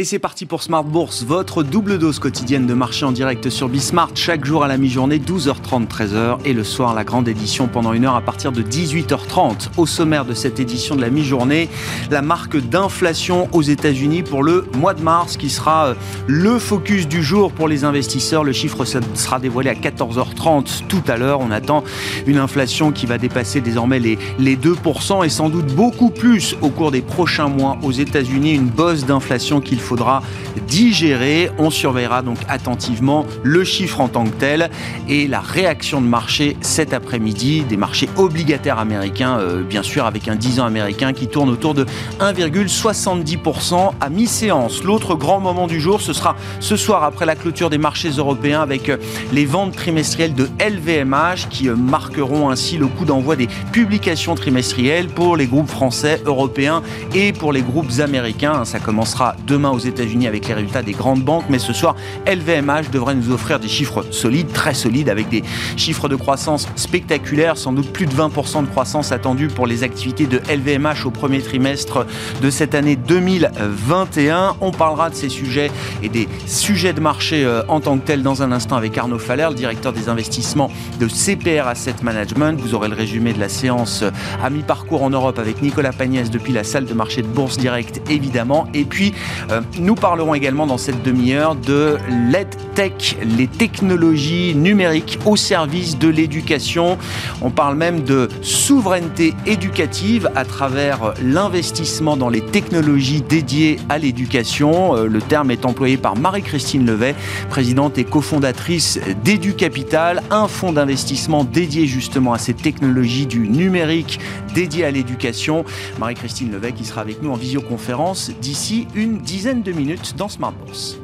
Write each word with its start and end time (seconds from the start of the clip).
Et 0.00 0.04
c'est 0.04 0.20
parti 0.20 0.46
pour 0.46 0.62
Smart 0.62 0.84
Bourse, 0.84 1.24
votre 1.24 1.64
double 1.64 1.98
dose 1.98 2.20
quotidienne 2.20 2.68
de 2.68 2.74
marché 2.74 3.04
en 3.04 3.10
direct 3.10 3.50
sur 3.50 3.68
Bismart, 3.68 4.10
chaque 4.14 4.44
jour 4.44 4.62
à 4.62 4.68
la 4.68 4.78
mi-journée, 4.78 5.18
12h30, 5.18 5.88
13h, 5.88 6.38
et 6.44 6.52
le 6.52 6.62
soir, 6.62 6.94
la 6.94 7.02
grande 7.02 7.26
édition 7.26 7.66
pendant 7.66 7.92
une 7.92 8.04
heure 8.04 8.14
à 8.14 8.20
partir 8.20 8.52
de 8.52 8.62
18h30. 8.62 9.70
Au 9.76 9.86
sommaire 9.86 10.24
de 10.24 10.34
cette 10.34 10.60
édition 10.60 10.94
de 10.94 11.00
la 11.00 11.10
mi-journée, 11.10 11.68
la 12.12 12.22
marque 12.22 12.58
d'inflation 12.58 13.48
aux 13.52 13.62
États-Unis 13.62 14.22
pour 14.22 14.44
le 14.44 14.66
mois 14.76 14.94
de 14.94 15.02
mars, 15.02 15.36
qui 15.36 15.50
sera 15.50 15.86
euh, 15.86 15.94
le 16.28 16.60
focus 16.60 17.08
du 17.08 17.20
jour 17.20 17.50
pour 17.50 17.66
les 17.66 17.82
investisseurs. 17.82 18.44
Le 18.44 18.52
chiffre 18.52 18.84
sera 18.84 19.40
dévoilé 19.40 19.68
à 19.68 19.74
14h30 19.74 20.86
tout 20.86 21.02
à 21.08 21.16
l'heure. 21.16 21.40
On 21.40 21.50
attend 21.50 21.82
une 22.28 22.38
inflation 22.38 22.92
qui 22.92 23.06
va 23.06 23.18
dépasser 23.18 23.60
désormais 23.60 23.98
les, 23.98 24.16
les 24.38 24.56
2% 24.56 25.26
et 25.26 25.28
sans 25.28 25.48
doute 25.48 25.74
beaucoup 25.74 26.10
plus 26.10 26.54
au 26.62 26.68
cours 26.68 26.92
des 26.92 27.02
prochains 27.02 27.48
mois 27.48 27.78
aux 27.82 27.90
États-Unis. 27.90 28.54
Une 28.54 28.68
bosse 28.68 29.04
d'inflation 29.04 29.60
qu'il 29.60 29.80
faudra 29.88 30.22
digérer. 30.66 31.50
On 31.58 31.70
surveillera 31.70 32.20
donc 32.22 32.38
attentivement 32.48 33.24
le 33.42 33.64
chiffre 33.64 34.00
en 34.00 34.08
tant 34.08 34.24
que 34.24 34.36
tel 34.38 34.70
et 35.08 35.26
la 35.26 35.40
réaction 35.40 36.00
de 36.00 36.06
marché 36.06 36.56
cet 36.60 36.92
après-midi 36.92 37.62
des 37.62 37.78
marchés 37.78 38.08
obligataires 38.16 38.78
américains, 38.78 39.38
euh, 39.38 39.62
bien 39.62 39.82
sûr 39.82 40.04
avec 40.04 40.28
un 40.28 40.36
10 40.36 40.60
ans 40.60 40.66
américain 40.66 41.12
qui 41.12 41.26
tourne 41.26 41.48
autour 41.48 41.72
de 41.72 41.86
1,70% 42.20 43.92
à 44.00 44.10
mi-séance. 44.10 44.84
L'autre 44.84 45.14
grand 45.14 45.40
moment 45.40 45.66
du 45.66 45.80
jour, 45.80 46.02
ce 46.02 46.12
sera 46.12 46.36
ce 46.60 46.76
soir 46.76 47.02
après 47.02 47.24
la 47.24 47.34
clôture 47.34 47.70
des 47.70 47.78
marchés 47.78 48.10
européens 48.10 48.60
avec 48.60 48.90
euh, 48.90 48.98
les 49.32 49.46
ventes 49.46 49.74
trimestrielles 49.74 50.34
de 50.34 50.48
LVMH 50.60 51.48
qui 51.48 51.68
euh, 51.68 51.76
marqueront 51.76 52.50
ainsi 52.50 52.76
le 52.76 52.88
coup 52.88 53.06
d'envoi 53.06 53.36
des 53.36 53.48
publications 53.72 54.34
trimestrielles 54.34 55.08
pour 55.08 55.36
les 55.36 55.46
groupes 55.46 55.68
français, 55.68 56.20
européens 56.26 56.82
et 57.14 57.32
pour 57.32 57.52
les 57.52 57.62
groupes 57.62 58.00
américains. 58.00 58.64
Ça 58.64 58.80
commencera 58.80 59.34
demain 59.46 59.70
aux 59.78 59.86
États-Unis 59.86 60.26
avec 60.26 60.48
les 60.48 60.54
résultats 60.54 60.82
des 60.82 60.92
grandes 60.92 61.22
banques, 61.22 61.44
mais 61.48 61.60
ce 61.60 61.72
soir, 61.72 61.94
LVMH 62.26 62.90
devrait 62.92 63.14
nous 63.14 63.30
offrir 63.30 63.60
des 63.60 63.68
chiffres 63.68 64.04
solides, 64.10 64.52
très 64.52 64.74
solides, 64.74 65.08
avec 65.08 65.28
des 65.28 65.44
chiffres 65.76 66.08
de 66.08 66.16
croissance 66.16 66.68
spectaculaires, 66.74 67.56
sans 67.56 67.72
doute 67.72 67.92
plus 67.92 68.06
de 68.06 68.14
20% 68.14 68.62
de 68.62 68.68
croissance 68.68 69.12
attendue 69.12 69.48
pour 69.48 69.66
les 69.66 69.84
activités 69.84 70.26
de 70.26 70.40
LVMH 70.52 71.06
au 71.06 71.10
premier 71.10 71.40
trimestre 71.40 72.06
de 72.42 72.50
cette 72.50 72.74
année 72.74 72.96
2021. 72.96 74.56
On 74.60 74.72
parlera 74.72 75.10
de 75.10 75.14
ces 75.14 75.28
sujets 75.28 75.70
et 76.02 76.08
des 76.08 76.28
sujets 76.46 76.92
de 76.92 77.00
marché 77.00 77.44
euh, 77.44 77.62
en 77.68 77.80
tant 77.80 77.98
que 77.98 78.04
tels 78.04 78.22
dans 78.22 78.42
un 78.42 78.52
instant 78.52 78.76
avec 78.76 78.98
Arnaud 78.98 79.18
Faller, 79.18 79.46
le 79.48 79.54
directeur 79.54 79.92
des 79.92 80.08
investissements 80.08 80.70
de 80.98 81.06
CPR 81.06 81.68
Asset 81.68 81.96
Management. 82.02 82.60
Vous 82.60 82.74
aurez 82.74 82.88
le 82.88 82.94
résumé 82.94 83.32
de 83.32 83.40
la 83.40 83.48
séance 83.48 84.02
euh, 84.02 84.10
à 84.42 84.50
mi-parcours 84.50 85.02
en 85.02 85.10
Europe 85.10 85.38
avec 85.38 85.62
Nicolas 85.62 85.92
Pagnès 85.92 86.30
depuis 86.30 86.52
la 86.52 86.64
salle 86.64 86.84
de 86.84 86.94
marché 86.94 87.22
de 87.22 87.28
Bourse 87.28 87.58
Direct, 87.58 88.02
évidemment. 88.10 88.66
Et 88.74 88.84
puis, 88.84 89.12
euh, 89.50 89.60
nous 89.78 89.94
parlerons 89.94 90.34
également 90.34 90.66
dans 90.66 90.78
cette 90.78 91.02
demi-heure 91.02 91.54
de 91.54 91.96
l'EdTech, 92.30 93.16
les 93.36 93.46
technologies 93.46 94.54
numériques 94.54 95.18
au 95.24 95.36
service 95.36 95.98
de 95.98 96.08
l'éducation. 96.08 96.98
On 97.42 97.50
parle 97.50 97.76
même 97.76 98.02
de 98.02 98.28
souveraineté 98.42 99.34
éducative 99.46 100.30
à 100.34 100.44
travers 100.44 101.14
l'investissement 101.22 102.16
dans 102.16 102.28
les 102.28 102.40
technologies 102.40 103.22
dédiées 103.22 103.78
à 103.88 103.98
l'éducation. 103.98 104.96
Euh, 104.96 105.06
le 105.06 105.20
terme 105.20 105.50
est 105.50 105.64
employé 105.64 105.96
par 105.96 106.16
Marie-Christine 106.16 106.86
Levet, 106.86 107.14
présidente 107.48 107.98
et 107.98 108.04
cofondatrice 108.04 108.98
d'EduCapital, 109.24 110.22
un 110.30 110.48
fonds 110.48 110.72
d'investissement 110.72 111.44
dédié 111.44 111.86
justement 111.86 112.32
à 112.32 112.38
ces 112.38 112.54
technologies 112.54 113.26
du 113.26 113.48
numérique 113.48 114.20
dédié 114.54 114.84
à 114.84 114.90
l'éducation. 114.90 115.64
Marie-Christine 115.98 116.50
Levet 116.50 116.72
qui 116.72 116.84
sera 116.84 117.00
avec 117.00 117.22
nous 117.22 117.30
en 117.30 117.36
visioconférence 117.36 118.30
d'ici 118.40 118.86
une 118.94 119.18
dizaine 119.18 119.57
de 119.62 119.72
minutes 119.72 120.14
dans 120.16 120.28
Smart 120.28 120.52
Bourse. 120.52 120.98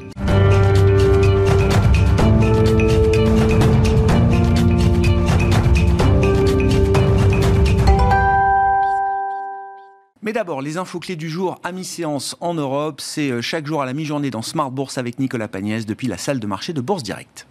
Mais 10.23 10.33
d'abord, 10.33 10.63
les 10.63 10.79
infos 10.79 11.01
clés 11.01 11.17
du 11.17 11.29
jour 11.29 11.61
à 11.63 11.71
mi-séance 11.71 12.35
en 12.41 12.55
Europe, 12.55 13.01
c'est 13.01 13.31
euh, 13.31 13.43
chaque 13.43 13.67
jour 13.67 13.83
à 13.83 13.87
la 13.87 13.93
mi-journée 13.93 14.31
dans 14.31 14.41
Smart 14.41 14.71
Bourse 14.71 14.97
avec 14.97 15.19
Nicolas 15.19 15.49
Pagnès 15.49 15.85
depuis 15.85 16.07
la 16.07 16.17
salle 16.17 16.41
de 16.41 16.47
marché 16.47 16.73
de 16.73 16.81
Bourse 16.81 17.03
Direct. 17.03 17.47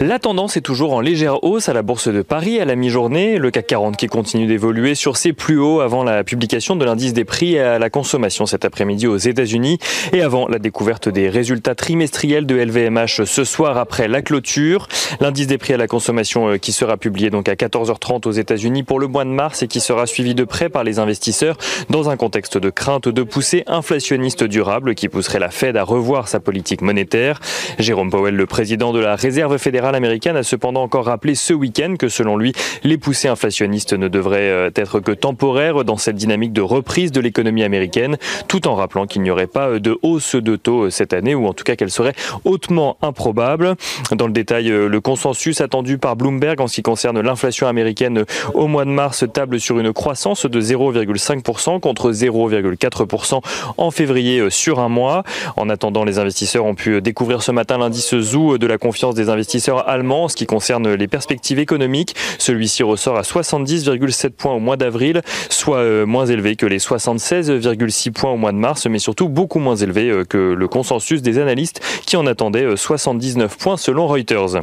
La 0.00 0.18
tendance 0.18 0.56
est 0.56 0.62
toujours 0.62 0.94
en 0.94 1.00
légère 1.00 1.44
hausse 1.44 1.68
à 1.68 1.72
la 1.72 1.82
bourse 1.82 2.08
de 2.08 2.22
Paris 2.22 2.60
à 2.60 2.64
la 2.64 2.76
mi-journée. 2.76 3.38
Le 3.38 3.50
CAC 3.50 3.66
40 3.66 3.96
qui 3.96 4.06
continue 4.06 4.46
d'évoluer 4.46 4.94
sur 4.94 5.16
ses 5.16 5.32
plus 5.32 5.58
hauts 5.58 5.80
avant 5.80 6.04
la 6.04 6.24
publication 6.24 6.76
de 6.76 6.84
l'indice 6.84 7.12
des 7.12 7.24
prix 7.24 7.58
à 7.58 7.78
la 7.78 7.90
consommation 7.90 8.46
cet 8.46 8.64
après-midi 8.64 9.06
aux 9.06 9.16
États-Unis 9.16 9.78
et 10.12 10.22
avant 10.22 10.48
la 10.48 10.58
découverte 10.58 11.08
des 11.08 11.28
résultats 11.28 11.74
trimestriels 11.74 12.46
de 12.46 12.56
LVMH 12.56 13.24
ce 13.24 13.44
soir 13.44 13.76
après 13.76 14.08
la 14.08 14.22
clôture. 14.22 14.88
L'indice 15.20 15.46
des 15.46 15.58
prix 15.58 15.74
à 15.74 15.76
la 15.76 15.86
consommation 15.86 16.48
euh, 16.48 16.56
qui 16.56 16.72
sera 16.72 16.96
publié 16.96 17.30
donc 17.30 17.48
à 17.48 17.54
14h30 17.54 18.26
aux 18.28 18.32
États-Unis 18.32 18.82
pour 18.82 18.98
le 18.98 19.08
mois 19.08 19.24
de 19.24 19.30
mars 19.30 19.62
et 19.62 19.68
qui 19.68 19.80
sera 19.80 20.06
suivi 20.06 20.34
de 20.34 20.44
près 20.44 20.68
par 20.68 20.84
les 20.84 20.98
investisseurs 20.98 21.56
dans 21.90 22.08
un 22.08 22.16
contexte 22.16 22.58
de 22.58 22.70
crainte 22.70 23.08
de 23.08 23.22
poussée 23.22 23.64
inflationniste 23.66 24.44
durable 24.44 24.94
qui 24.94 25.08
pousserait 25.08 25.38
la 25.38 25.50
Fed 25.50 25.76
à 25.76 25.82
revoir 25.82 26.28
sa 26.28 26.40
politique 26.40 26.82
monétaire. 26.82 27.40
Jérôme 27.78 28.10
Powell, 28.10 28.34
le 28.34 28.46
président 28.46 28.92
de 28.92 29.00
la 29.00 29.16
Réserve 29.16 29.58
fédérale 29.66 29.96
américaine 29.96 30.36
a 30.36 30.44
cependant 30.44 30.84
encore 30.84 31.06
rappelé 31.06 31.34
ce 31.34 31.52
week-end 31.52 31.96
que 31.98 32.08
selon 32.08 32.36
lui, 32.36 32.52
les 32.84 32.98
poussées 32.98 33.26
inflationnistes 33.26 33.94
ne 33.94 34.06
devraient 34.06 34.48
euh, 34.48 34.70
être 34.76 35.00
que 35.00 35.10
temporaires 35.10 35.82
dans 35.82 35.96
cette 35.96 36.14
dynamique 36.14 36.52
de 36.52 36.60
reprise 36.60 37.10
de 37.10 37.20
l'économie 37.20 37.64
américaine, 37.64 38.16
tout 38.46 38.68
en 38.68 38.76
rappelant 38.76 39.08
qu'il 39.08 39.22
n'y 39.22 39.30
aurait 39.32 39.48
pas 39.48 39.70
euh, 39.70 39.80
de 39.80 39.98
hausse 40.02 40.36
de 40.36 40.54
taux 40.54 40.84
euh, 40.84 40.90
cette 40.90 41.12
année, 41.12 41.34
ou 41.34 41.48
en 41.48 41.52
tout 41.52 41.64
cas 41.64 41.74
qu'elle 41.74 41.90
serait 41.90 42.14
hautement 42.44 42.96
improbable. 43.02 43.74
Dans 44.12 44.28
le 44.28 44.32
détail, 44.32 44.68
le 44.68 45.00
consensus 45.00 45.60
attendu 45.60 45.98
par 45.98 46.14
Bloomberg 46.14 46.60
en 46.60 46.68
ce 46.68 46.76
qui 46.76 46.82
concerne 46.82 47.20
l'inflation 47.20 47.66
américaine 47.66 48.24
au 48.54 48.68
mois 48.68 48.84
de 48.84 48.90
mars 48.90 49.24
table 49.32 49.58
sur 49.58 49.80
une 49.80 49.92
croissance 49.92 50.46
de 50.46 50.60
0,5% 50.60 51.80
contre 51.80 52.12
0,4% 52.12 53.40
en 53.78 53.90
février 53.90 54.48
sur 54.48 54.78
un 54.78 54.88
mois. 54.88 55.24
En 55.56 55.68
attendant, 55.68 56.04
les 56.04 56.20
investisseurs 56.20 56.66
ont 56.66 56.76
pu 56.76 57.02
découvrir 57.02 57.42
ce 57.42 57.50
matin 57.50 57.78
l'indice 57.78 58.14
ZOO 58.14 58.58
de 58.58 58.66
la 58.68 58.78
confiance 58.78 59.16
des 59.16 59.28
investisseurs 59.28 59.45
allemand 59.86 60.24
en 60.24 60.28
ce 60.28 60.36
qui 60.36 60.46
concerne 60.46 60.94
les 60.94 61.08
perspectives 61.08 61.58
économiques. 61.58 62.14
Celui-ci 62.38 62.82
ressort 62.82 63.16
à 63.16 63.22
70,7 63.22 64.30
points 64.30 64.54
au 64.54 64.60
mois 64.60 64.76
d'avril, 64.76 65.22
soit 65.50 65.78
euh, 65.78 66.06
moins 66.06 66.26
élevé 66.26 66.56
que 66.56 66.66
les 66.66 66.78
76,6 66.78 68.12
points 68.12 68.32
au 68.32 68.36
mois 68.36 68.52
de 68.52 68.58
mars, 68.58 68.86
mais 68.86 68.98
surtout 68.98 69.28
beaucoup 69.28 69.58
moins 69.58 69.76
élevé 69.76 70.10
euh, 70.10 70.24
que 70.24 70.38
le 70.38 70.68
consensus 70.68 71.22
des 71.22 71.38
analystes 71.38 71.80
qui 72.06 72.16
en 72.16 72.26
attendaient 72.26 72.76
79 72.76 73.52
euh, 73.52 73.56
points 73.58 73.76
selon 73.76 74.06
Reuters. 74.06 74.62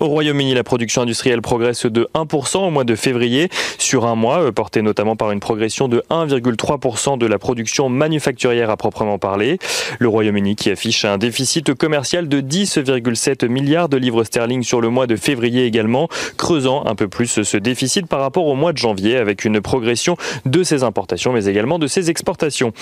Au 0.00 0.06
Royaume-Uni, 0.06 0.54
la 0.54 0.64
production 0.64 1.02
industrielle 1.02 1.42
progresse 1.42 1.84
de 1.84 2.08
1% 2.14 2.58
au 2.66 2.70
mois 2.70 2.84
de 2.84 2.94
février 2.94 3.50
sur 3.78 4.06
un 4.06 4.14
mois, 4.14 4.40
euh, 4.40 4.52
porté 4.52 4.80
notamment 4.80 5.16
par 5.16 5.32
une 5.32 5.40
progression 5.40 5.86
de 5.86 6.02
1,3% 6.08 7.18
de 7.18 7.26
la 7.26 7.38
production 7.38 7.90
manufacturière 7.90 8.70
à 8.70 8.76
proprement 8.78 9.18
parler. 9.18 9.58
Le 9.98 10.08
Royaume-Uni 10.08 10.56
qui 10.56 10.70
affiche 10.70 11.04
un 11.04 11.18
déficit 11.18 11.74
commercial 11.74 12.26
de 12.28 12.40
10,7 12.40 13.48
milliards 13.48 13.90
de 13.90 13.98
livres 13.98 14.24
sterling 14.24 14.62
sur 14.62 14.80
le 14.80 14.88
mois 14.88 15.06
de 15.06 15.16
février 15.16 15.66
également, 15.66 16.08
creusant 16.38 16.86
un 16.86 16.94
peu 16.94 17.08
plus 17.08 17.42
ce 17.42 17.56
déficit 17.58 18.06
par 18.06 18.20
rapport 18.20 18.46
au 18.46 18.54
mois 18.54 18.72
de 18.72 18.78
janvier 18.78 19.16
avec 19.16 19.44
une 19.44 19.60
progression 19.60 20.16
de 20.46 20.62
ses 20.62 20.84
importations 20.84 21.32
mais 21.32 21.46
également 21.46 21.78
de 21.78 21.86
ses 21.86 22.08
exportations. 22.08 22.72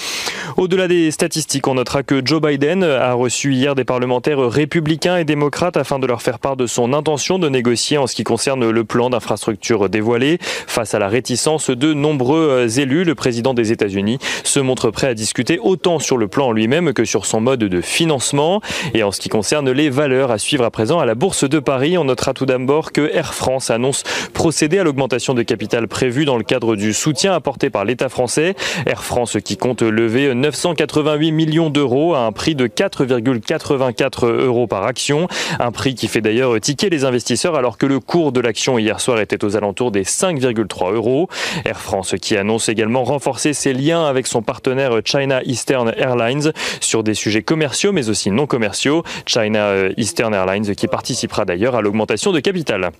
Au-delà 0.56 0.87
des 0.87 1.11
statistiques, 1.11 1.67
on 1.67 1.75
notera 1.75 2.03
que 2.03 2.22
Joe 2.25 2.41
Biden 2.41 2.84
a 2.84 3.15
reçu 3.15 3.53
hier 3.53 3.75
des 3.75 3.84
parlementaires 3.84 4.38
républicains 4.38 5.17
et 5.17 5.25
démocrates 5.25 5.77
afin 5.77 5.99
de 5.99 6.06
leur 6.06 6.22
faire 6.22 6.38
part 6.38 6.56
de 6.56 6.67
son 6.67 6.90
intention 6.95 7.39
de 7.39 7.49
négocier 7.49 7.99
en 7.99 8.06
ce 8.06 8.15
qui 8.15 8.25
concerne 8.25 8.69
le 8.69 8.84
plan 8.84 9.11
d'infrastructure 9.11 9.89
dévoilé. 9.89 10.38
Face 10.41 10.94
à 10.94 10.99
la 10.99 11.09
réticence 11.09 11.70
de 11.70 11.93
nombreux 11.93 12.79
élus, 12.79 13.05
le 13.05 13.14
président 13.14 13.55
des 13.55 13.73
États-Unis 13.73 14.19
se 14.44 14.61
montre 14.61 14.91
prêt 14.91 15.09
à 15.09 15.14
discuter 15.14 15.59
autant 15.61 15.99
sur 15.99 16.17
le 16.17 16.29
plan 16.29 16.53
lui-même 16.53 16.93
que 16.93 17.05
sur 17.05 17.26
son 17.26 17.41
mode 17.41 17.61
de 17.61 17.81
financement. 17.81 18.61
Et 18.94 19.03
en 19.03 19.12
ce 19.12 19.20
qui 19.20 19.29
concerne 19.29 19.70
les 19.70 19.91
valeurs 19.91 20.31
à 20.31 20.38
suivre 20.38 20.64
à 20.64 20.70
présent 20.70 20.99
à 20.99 21.06
la 21.06 21.14
Bourse 21.14 21.49
de 21.49 21.59
Paris, 21.59 21.99
on 21.99 22.05
notera 22.05 22.35
tout 22.35 22.47
d'abord 22.47 22.93
que 22.93 23.11
Air 23.12 23.35
France 23.35 23.70
annonce 23.70 24.03
procéder 24.32 24.79
à 24.79 24.85
l'augmentation 24.85 25.35
de 25.35 25.43
capital 25.43 25.88
prévue 25.88 26.25
dans 26.25 26.37
le 26.37 26.44
cadre 26.44 26.76
du 26.76 26.93
soutien 26.93 27.32
apporté 27.32 27.70
par 27.70 27.85
l'État 27.85 28.09
français. 28.09 28.55
Air 28.87 29.03
France 29.03 29.37
qui 29.44 29.56
compte 29.56 29.82
lever 29.82 30.35
988 30.35 31.32
millions 31.32 31.70
d'euros 31.70 32.14
à 32.14 32.20
un 32.20 32.32
prix 32.32 32.55
de 32.55 32.67
4,84 32.67 34.26
euros 34.26 34.67
par 34.67 34.85
action. 34.85 35.29
Un 35.59 35.73
prix 35.73 35.94
qui 35.94 36.09
fait 36.09 36.20
d'ailleurs 36.20 36.61
ticket 36.61 36.80
les 36.88 37.05
investisseurs 37.05 37.55
alors 37.56 37.77
que 37.77 37.87
le 37.87 38.00
cours 38.00 38.32
de 38.32 38.41
l'action 38.41 38.79
hier 38.79 39.00
soir 39.00 39.21
était 39.21 39.44
aux 39.44 39.56
alentours 39.56 39.91
des 39.91 40.05
5,3 40.05 40.94
euros. 40.94 41.29
Air 41.65 41.81
France 41.81 42.15
qui 42.21 42.37
annonce 42.37 42.69
également 42.69 43.05
renforcer 43.05 43.53
ses 43.53 43.73
liens 43.73 44.06
avec 44.06 44.27
son 44.27 44.43
partenaire 44.43 45.00
China 45.05 45.43
Eastern 45.44 45.93
Airlines 45.97 46.53
sur 46.81 47.03
des 47.03 47.15
sujets 47.15 47.43
commerciaux 47.43 47.93
mais 47.93 48.09
aussi 48.09 48.31
non 48.31 48.47
commerciaux. 48.47 49.03
China 49.27 49.88
Eastern 49.97 50.32
Airlines 50.32 50.75
qui 50.75 50.87
participera 50.87 51.44
d'ailleurs 51.44 51.75
à 51.75 51.82
l'augmentation 51.82 52.32
de 52.32 52.41
capital. 52.41 52.91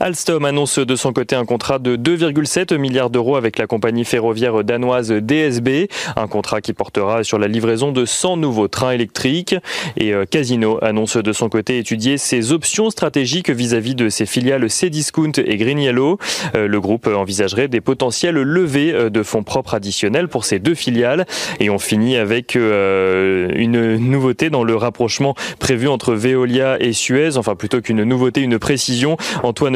Alstom 0.00 0.44
annonce 0.44 0.78
de 0.78 0.96
son 0.96 1.12
côté 1.12 1.36
un 1.36 1.44
contrat 1.44 1.78
de 1.78 1.96
2,7 1.96 2.76
milliards 2.76 3.10
d'euros 3.10 3.36
avec 3.36 3.58
la 3.58 3.66
compagnie 3.66 4.04
ferroviaire 4.04 4.64
danoise 4.64 5.10
DSB, 5.12 5.88
un 6.16 6.26
contrat 6.26 6.60
qui 6.60 6.72
portera 6.72 7.24
sur 7.24 7.38
la 7.38 7.48
livraison 7.48 7.92
de 7.92 8.04
100 8.04 8.36
nouveaux 8.36 8.68
trains 8.68 8.92
électriques. 8.92 9.54
Et 9.96 10.12
euh, 10.12 10.24
Casino 10.24 10.78
annonce 10.82 11.16
de 11.16 11.32
son 11.32 11.48
côté 11.48 11.78
étudier 11.78 12.18
ses 12.18 12.52
options 12.52 12.90
stratégiques 12.90 13.50
vis-à-vis 13.50 13.94
de 13.94 14.08
ses 14.08 14.26
filiales 14.26 14.68
Cdiscount 14.68 15.32
et 15.36 15.56
Green 15.56 15.78
Yellow. 15.78 16.18
Euh, 16.54 16.66
le 16.66 16.80
groupe 16.80 17.06
envisagerait 17.06 17.68
des 17.68 17.80
potentiels 17.80 18.36
levées 18.36 18.92
euh, 18.92 19.10
de 19.10 19.22
fonds 19.22 19.42
propres 19.42 19.74
additionnels 19.74 20.28
pour 20.28 20.44
ces 20.44 20.58
deux 20.58 20.74
filiales. 20.74 21.26
Et 21.60 21.70
on 21.70 21.78
finit 21.78 22.16
avec 22.16 22.54
une 22.54 23.96
nouveauté 23.96 24.50
dans 24.50 24.64
le 24.64 24.76
rapprochement 24.76 25.34
prévu 25.58 25.88
entre 25.88 26.14
Veolia 26.14 26.80
et 26.80 26.92
Suez, 26.92 27.36
enfin 27.36 27.54
plutôt 27.54 27.80
qu'une 27.80 28.04
nouveauté, 28.04 28.40
une 28.40 28.58
précision. 28.58 29.16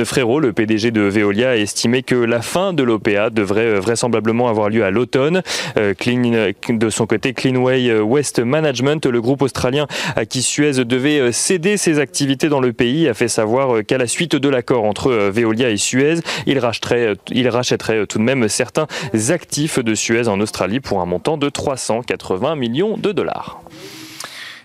Frérot, 0.05 0.41
le 0.41 0.53
PDG 0.53 0.91
de 0.91 1.03
Veolia, 1.03 1.51
a 1.51 1.57
estimé 1.57 2.03
que 2.03 2.17
la 2.17 2.43
fin 2.43 2.73
de 2.73 2.83
l'OPA 2.83 3.31
devrait 3.31 3.79
vraisemblablement 3.79 4.49
avoir 4.49 4.69
lieu 4.69 4.85
à 4.85 4.91
l'automne. 4.91 5.43
de 5.77 6.91
son 6.91 7.07
côté, 7.07 7.33
Cleanway 7.33 8.01
West 8.01 8.41
Management, 8.41 9.07
le 9.07 9.21
groupe 9.21 9.43
australien 9.43 9.87
à 10.17 10.27
qui 10.27 10.43
Suez 10.43 10.85
devait 10.85 11.31
céder 11.31 11.77
ses 11.77 12.01
activités 12.01 12.49
dans 12.49 12.59
le 12.59 12.73
pays, 12.73 13.07
a 13.07 13.15
fait 13.15 13.29
savoir 13.29 13.85
qu'à 13.87 13.97
la 13.97 14.09
suite 14.09 14.35
de 14.35 14.49
l'accord 14.49 14.85
entre 14.85 15.13
Veolia 15.13 15.71
et 15.71 15.77
Suez, 15.77 16.17
il 16.47 16.59
rachèterait, 16.59 17.15
il 17.31 17.49
rachèterait 17.49 18.07
tout 18.09 18.19
de 18.19 18.25
même 18.25 18.49
certains 18.49 18.89
actifs 19.29 19.79
de 19.79 19.95
Suez 19.95 20.27
en 20.27 20.41
Australie 20.41 20.81
pour 20.81 21.01
un 21.01 21.07
montant 21.07 21.37
de 21.37 21.49
380 21.49 22.57
millions 22.57 22.97
de 22.97 23.13
dollars. 23.13 23.63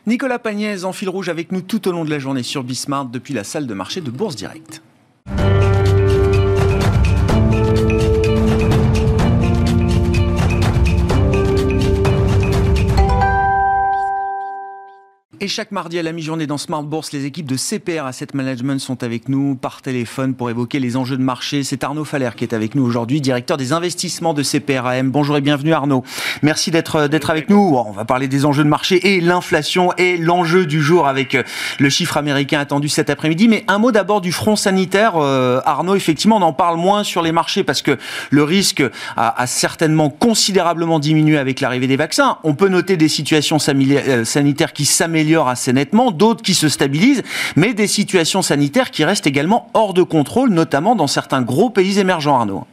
Nicolas 0.07 0.39
Pagnès 0.39 0.83
en 0.83 0.93
fil 0.93 1.09
rouge 1.09 1.29
avec 1.29 1.51
nous 1.51 1.61
tout 1.61 1.87
au 1.87 1.91
long 1.91 2.05
de 2.05 2.09
la 2.09 2.17
journée 2.17 2.41
sur 2.41 2.63
Bismarck 2.63 3.11
depuis 3.11 3.35
la 3.35 3.43
salle 3.43 3.67
de 3.67 3.73
marché 3.75 4.01
de 4.01 4.09
Bourse 4.09 4.35
Directe. 4.35 4.81
Et 15.43 15.47
chaque 15.47 15.71
mardi 15.71 15.97
à 15.97 16.03
la 16.03 16.11
mi-journée 16.11 16.45
dans 16.45 16.59
Smart 16.59 16.83
Bourse, 16.83 17.13
les 17.13 17.25
équipes 17.25 17.47
de 17.47 17.57
CPR 17.57 18.05
Asset 18.05 18.27
Management 18.35 18.79
sont 18.79 19.03
avec 19.03 19.27
nous 19.27 19.55
par 19.55 19.81
téléphone 19.81 20.35
pour 20.35 20.51
évoquer 20.51 20.77
les 20.77 20.97
enjeux 20.97 21.17
de 21.17 21.23
marché. 21.23 21.63
C'est 21.63 21.83
Arnaud 21.83 22.05
Faller 22.05 22.29
qui 22.37 22.43
est 22.43 22.53
avec 22.53 22.75
nous 22.75 22.83
aujourd'hui, 22.83 23.21
directeur 23.21 23.57
des 23.57 23.73
investissements 23.73 24.35
de 24.35 24.43
CPRAM. 24.43 25.09
Bonjour 25.09 25.35
et 25.35 25.41
bienvenue 25.41 25.73
Arnaud. 25.73 26.03
Merci 26.43 26.69
d'être 26.69 27.07
d'être 27.07 27.31
avec 27.31 27.49
nous. 27.49 27.73
On 27.75 27.91
va 27.91 28.05
parler 28.05 28.27
des 28.27 28.45
enjeux 28.45 28.63
de 28.63 28.69
marché 28.69 29.15
et 29.15 29.19
l'inflation 29.19 29.93
et 29.97 30.15
l'enjeu 30.15 30.67
du 30.67 30.79
jour 30.79 31.07
avec 31.07 31.33
euh, 31.33 31.41
le 31.79 31.89
chiffre 31.89 32.17
américain 32.17 32.59
attendu 32.59 32.87
cet 32.87 33.09
après-midi. 33.09 33.47
Mais 33.47 33.63
un 33.67 33.79
mot 33.79 33.91
d'abord 33.91 34.21
du 34.21 34.31
front 34.31 34.55
sanitaire. 34.55 35.13
Euh, 35.15 35.59
Arnaud, 35.65 35.95
effectivement, 35.95 36.37
on 36.37 36.43
en 36.43 36.53
parle 36.53 36.77
moins 36.77 37.03
sur 37.03 37.23
les 37.23 37.31
marchés 37.31 37.63
parce 37.63 37.81
que 37.81 37.97
le 38.29 38.43
risque 38.43 38.83
a, 39.17 39.47
certainement 39.47 40.11
considérablement 40.11 40.99
diminué 40.99 41.39
avec 41.39 41.61
l'arrivée 41.61 41.87
des 41.87 41.97
vaccins. 41.97 42.37
On 42.43 42.53
peut 42.53 42.69
noter 42.69 42.95
des 42.95 43.07
situations 43.07 43.57
euh, 43.57 44.23
sanitaires 44.23 44.73
qui 44.73 44.85
s'améliorent 44.85 45.30
assez 45.39 45.73
nettement, 45.73 46.11
d'autres 46.11 46.41
qui 46.41 46.53
se 46.53 46.69
stabilisent, 46.69 47.23
mais 47.55 47.73
des 47.73 47.87
situations 47.87 48.41
sanitaires 48.41 48.91
qui 48.91 49.03
restent 49.03 49.27
également 49.27 49.69
hors 49.73 49.93
de 49.93 50.03
contrôle, 50.03 50.49
notamment 50.49 50.95
dans 50.95 51.07
certains 51.07 51.41
gros 51.41 51.69
pays 51.69 51.99
émergents, 51.99 52.35
Arnaud. 52.35 52.65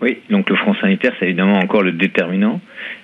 Oui, 0.00 0.18
donc 0.28 0.50
le 0.50 0.56
front 0.56 0.74
sanitaire, 0.74 1.12
c'est 1.18 1.26
évidemment 1.26 1.58
encore 1.58 1.82
le 1.82 1.92
déterminant 1.92 2.60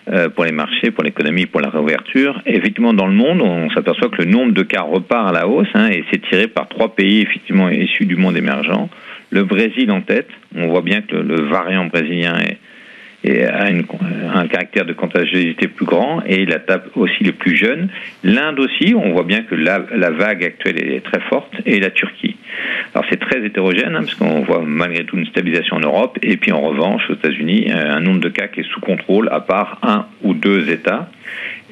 euh, 0.09 0.29
pour 0.29 0.45
les 0.45 0.53
marchés, 0.53 0.91
pour 0.91 1.05
l'économie, 1.05 1.47
pour 1.47 1.61
la 1.61 1.71
réouverture. 1.71 2.43
effectivement, 2.47 2.93
dans 2.93 3.07
le 3.07 3.15
monde, 3.15 3.41
on 3.41 3.71
s'aperçoit 3.71 4.09
que 4.09 4.23
le 4.23 4.31
nombre 4.31 4.53
de 4.53 4.63
cas 4.63 4.83
repart 4.83 5.29
à 5.29 5.33
la 5.33 5.47
hausse 5.47 5.69
hein, 5.75 5.89
et 5.89 6.05
c'est 6.11 6.21
tiré 6.29 6.49
par 6.49 6.69
trois 6.69 6.95
pays 6.95 7.23
effectivement 7.23 7.69
issus 7.71 8.07
du 8.07 8.17
monde 8.17 8.37
émergent. 8.37 8.89
Le 9.31 9.45
Brésil 9.45 9.91
en 9.93 10.01
tête, 10.01 10.29
on 10.57 10.69
voit 10.69 10.83
bien 10.83 11.03
que 11.03 11.17
le 11.17 11.43
variant 11.49 11.87
brésilien 11.87 12.39
est, 12.41 12.59
et 13.23 13.45
a 13.45 13.67
un 13.67 14.49
caractère 14.49 14.87
de 14.87 14.93
contagiosité 14.93 15.69
plus 15.69 15.85
grand 15.85 16.23
et 16.27 16.43
il 16.43 16.49
tape 16.67 16.89
aussi 16.97 17.23
les 17.23 17.33
plus 17.33 17.57
jeunes. 17.57 17.89
L'Inde 18.25 18.59
aussi, 18.61 18.95
on 18.95 19.13
voit 19.13 19.25
bien 19.25 19.43
que 19.43 19.55
la, 19.55 19.85
la, 19.95 20.11
vague 20.11 20.45
actuelle 20.45 20.83
est 20.83 21.01
très 21.01 21.21
forte 21.21 21.53
et 21.67 21.81
la 21.81 21.91
Turquie. 21.91 22.37
Alors 22.95 23.05
c'est 23.11 23.21
très 23.21 23.45
hétérogène 23.45 23.95
hein, 23.95 24.01
parce 24.01 24.15
qu'on 24.15 24.41
voit 24.41 24.63
malgré 24.65 25.05
tout 25.05 25.17
une 25.19 25.27
stabilisation 25.27 25.77
en 25.77 25.81
Europe 25.81 26.19
et 26.23 26.37
puis 26.37 26.53
en 26.53 26.61
revanche 26.61 27.03
aux 27.11 27.15
États-Unis 27.15 27.67
euh, 27.71 27.97
un 27.97 28.01
nombre 28.01 28.21
de 28.21 28.29
cas 28.29 28.49
qui 28.49 28.61
est 28.61 28.71
sous 28.71 28.81
contrôle 28.81 29.29
à 29.31 29.41
part 29.41 29.79
un 29.83 30.07
ou 30.23 30.35
deux 30.35 30.71
États 30.71 31.11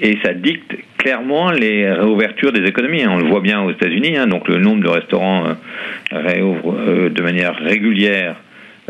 et 0.01 0.19
ça 0.23 0.33
dicte 0.33 0.77
clairement 0.97 1.51
les 1.51 1.91
réouvertures 1.91 2.53
des 2.53 2.67
économies. 2.67 3.03
Hein. 3.03 3.11
On 3.13 3.19
le 3.19 3.29
voit 3.29 3.41
bien 3.41 3.63
aux 3.63 3.71
États-Unis, 3.71 4.17
hein, 4.17 4.27
donc 4.27 4.49
le 4.49 4.59
nombre 4.59 4.83
de 4.83 4.89
restaurants 4.89 5.47
euh, 5.47 5.55
réouvre 6.13 6.77
euh, 6.79 7.09
de 7.09 7.23
manière 7.23 7.57
régulière 7.57 8.37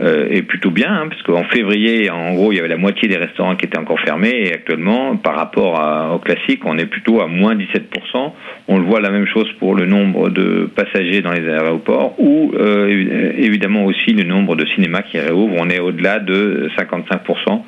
est 0.01 0.43
plutôt 0.43 0.71
bien, 0.71 0.93
hein, 0.93 1.09
parce 1.09 1.23
qu'en 1.23 1.45
février, 1.45 2.11
en 2.11 2.35
gros, 2.35 2.53
il 2.53 2.57
y 2.57 2.59
avait 2.59 2.69
la 2.69 2.77
moitié 2.77 3.09
des 3.09 3.17
restaurants 3.17 3.57
qui 3.57 3.67
étaient 3.67 3.79
encore 3.79 3.99
fermés, 4.01 4.45
et 4.47 4.53
actuellement, 4.55 5.17
par 5.17 5.35
rapport 5.35 6.15
au 6.15 6.19
classique, 6.19 6.61
on 6.65 6.79
est 6.79 6.87
plutôt 6.87 7.21
à 7.21 7.27
moins 7.27 7.57
17%. 7.57 8.33
On 8.69 8.79
le 8.79 8.85
voit 8.85 9.01
la 9.01 9.11
même 9.11 9.27
chose 9.27 9.51
pour 9.59 9.75
le 9.75 9.87
nombre 9.87 10.31
de 10.31 10.71
passagers 10.75 11.21
dans 11.21 11.33
les 11.33 11.49
aéroports, 11.49 12.15
ou 12.19 12.53
euh, 12.55 13.33
évidemment 13.37 13.85
aussi 13.85 14.13
le 14.13 14.25
nombre 14.25 14.57
de 14.57 14.67
cinémas 14.75 15.03
qui 15.03 15.19
réouvrent, 15.19 15.57
on 15.59 15.69
est 15.69 15.81
au-delà 15.81 16.21
de 16.21 16.71
55%. 16.79 17.63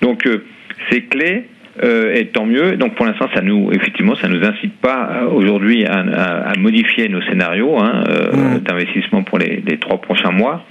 Donc, 0.00 0.26
euh, 0.26 0.44
c'est 0.90 1.02
clé. 1.02 1.44
Euh, 1.82 2.14
et 2.14 2.26
tant 2.26 2.46
mieux. 2.46 2.76
Donc 2.76 2.94
pour 2.96 3.06
l'instant, 3.06 3.28
ça 3.32 3.42
nous, 3.42 3.70
effectivement, 3.72 4.14
ça 4.16 4.28
nous 4.28 4.44
incite 4.44 4.76
pas 4.80 5.22
aujourd'hui 5.32 5.86
à, 5.86 6.00
à, 6.00 6.58
modifier 6.58 7.08
nos 7.08 7.22
scénarios 7.22 7.78
hein, 7.78 8.02
mmh. 8.32 8.58
d'investissement 8.58 9.22
pour 9.22 9.38
les, 9.38 9.62
les, 9.66 9.78
trois 9.78 10.00
prochains 10.00 10.32
mois. 10.32 10.64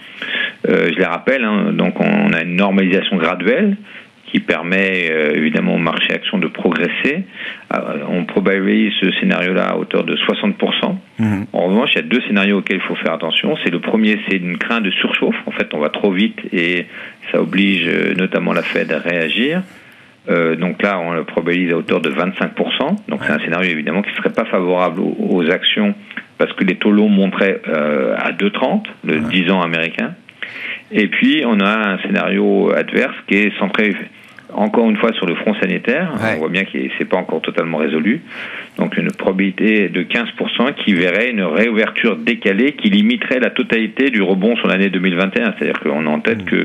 Euh, 0.68 0.90
je 0.92 0.98
les 0.98 1.06
rappelle, 1.06 1.44
hein, 1.44 1.72
donc 1.74 2.00
on 2.00 2.34
a 2.34 2.42
une 2.44 2.56
normalisation 2.56 3.18
graduelle 3.18 3.78
qui 4.26 4.40
permet 4.40 5.10
euh, 5.10 5.32
évidemment 5.34 5.76
au 5.76 5.80
marché 5.80 6.14
action 6.14 6.38
de 6.38 6.48
progresser. 6.48 7.24
Euh, 7.74 7.80
on 8.10 8.26
probabilise 8.26 8.94
ce 9.00 9.12
scénario-là 9.14 9.70
à 9.70 9.78
hauteur 9.78 10.04
de 10.04 10.16
60%. 10.16 10.98
Mhm. 11.18 11.46
En 11.54 11.68
revanche, 11.68 11.92
il 11.94 11.96
y 11.96 12.00
a 12.00 12.04
deux 12.04 12.22
scénarios 12.28 12.60
auxquels 12.60 12.78
il 12.78 12.88
faut 12.88 12.96
faire 12.96 13.14
attention. 13.14 13.56
C'est 13.64 13.72
le 13.72 13.80
premier, 13.80 14.20
c'est 14.28 14.38
une 14.38 14.58
crainte 14.58 14.84
de 14.84 14.92
surchauffe. 14.92 15.36
En 15.48 15.52
fait, 15.52 15.74
on 15.74 15.80
va 15.80 15.90
trop 15.90 16.12
vite 16.12 16.40
et 16.54 16.86
ça 17.32 17.42
oblige 17.42 17.90
notamment 18.18 18.54
la 18.54 18.62
Fed 18.62 18.92
à 18.92 19.00
réagir. 19.00 19.64
Donc 20.56 20.82
là, 20.84 21.00
on 21.00 21.14
le 21.14 21.24
probabilise 21.24 21.74
à 21.74 21.78
hauteur 21.78 22.02
de 22.02 22.12
25%. 22.12 23.08
Donc 23.08 23.22
c'est 23.24 23.34
un 23.34 23.40
scénario 23.40 23.72
évidemment 23.72 24.02
qui 24.02 24.12
ne 24.12 24.16
serait 24.16 24.34
pas 24.34 24.46
favorable 24.46 25.02
aux, 25.02 25.50
actions 25.50 25.96
parce 26.38 26.54
que 26.54 26.64
les 26.64 26.76
taux 26.76 26.92
longs 26.92 27.10
monteraient 27.10 27.62
à 27.66 28.32
2,30, 28.32 28.84
le 29.06 29.20
10 29.20 29.52
ans 29.52 29.62
américain. 29.62 30.14
Et 30.92 31.08
puis, 31.08 31.44
on 31.46 31.60
a 31.60 31.94
un 31.94 31.98
scénario 32.00 32.72
adverse 32.74 33.16
qui 33.28 33.36
est 33.36 33.58
centré 33.60 33.96
encore 34.54 34.90
une 34.90 34.98
fois 34.98 35.14
sur 35.14 35.26
le 35.26 35.36
front 35.36 35.54
sanitaire. 35.56 36.12
On 36.22 36.40
voit 36.40 36.50
bien 36.50 36.64
que 36.64 36.78
c'est 36.98 37.06
pas 37.06 37.18
encore 37.18 37.42
totalement 37.42 37.78
résolu. 37.78 38.22
Donc 38.78 38.98
une 38.98 39.12
probabilité 39.12 39.90
de 39.90 40.04
15% 40.04 40.76
qui 40.84 40.94
verrait 40.94 41.32
une 41.32 41.44
réouverture 41.44 42.16
décalée 42.16 42.74
qui 42.74 42.90
limiterait 42.90 43.40
la 43.40 43.50
totalité 43.50 44.10
du 44.10 44.22
rebond 44.22 44.56
sur 44.58 44.68
l'année 44.68 44.90
2021. 44.90 45.56
C'est-à-dire 45.58 45.80
qu'on 45.80 46.06
a 46.06 46.10
en 46.10 46.20
tête 46.20 46.44
mmh. 46.44 46.50
que 46.50 46.64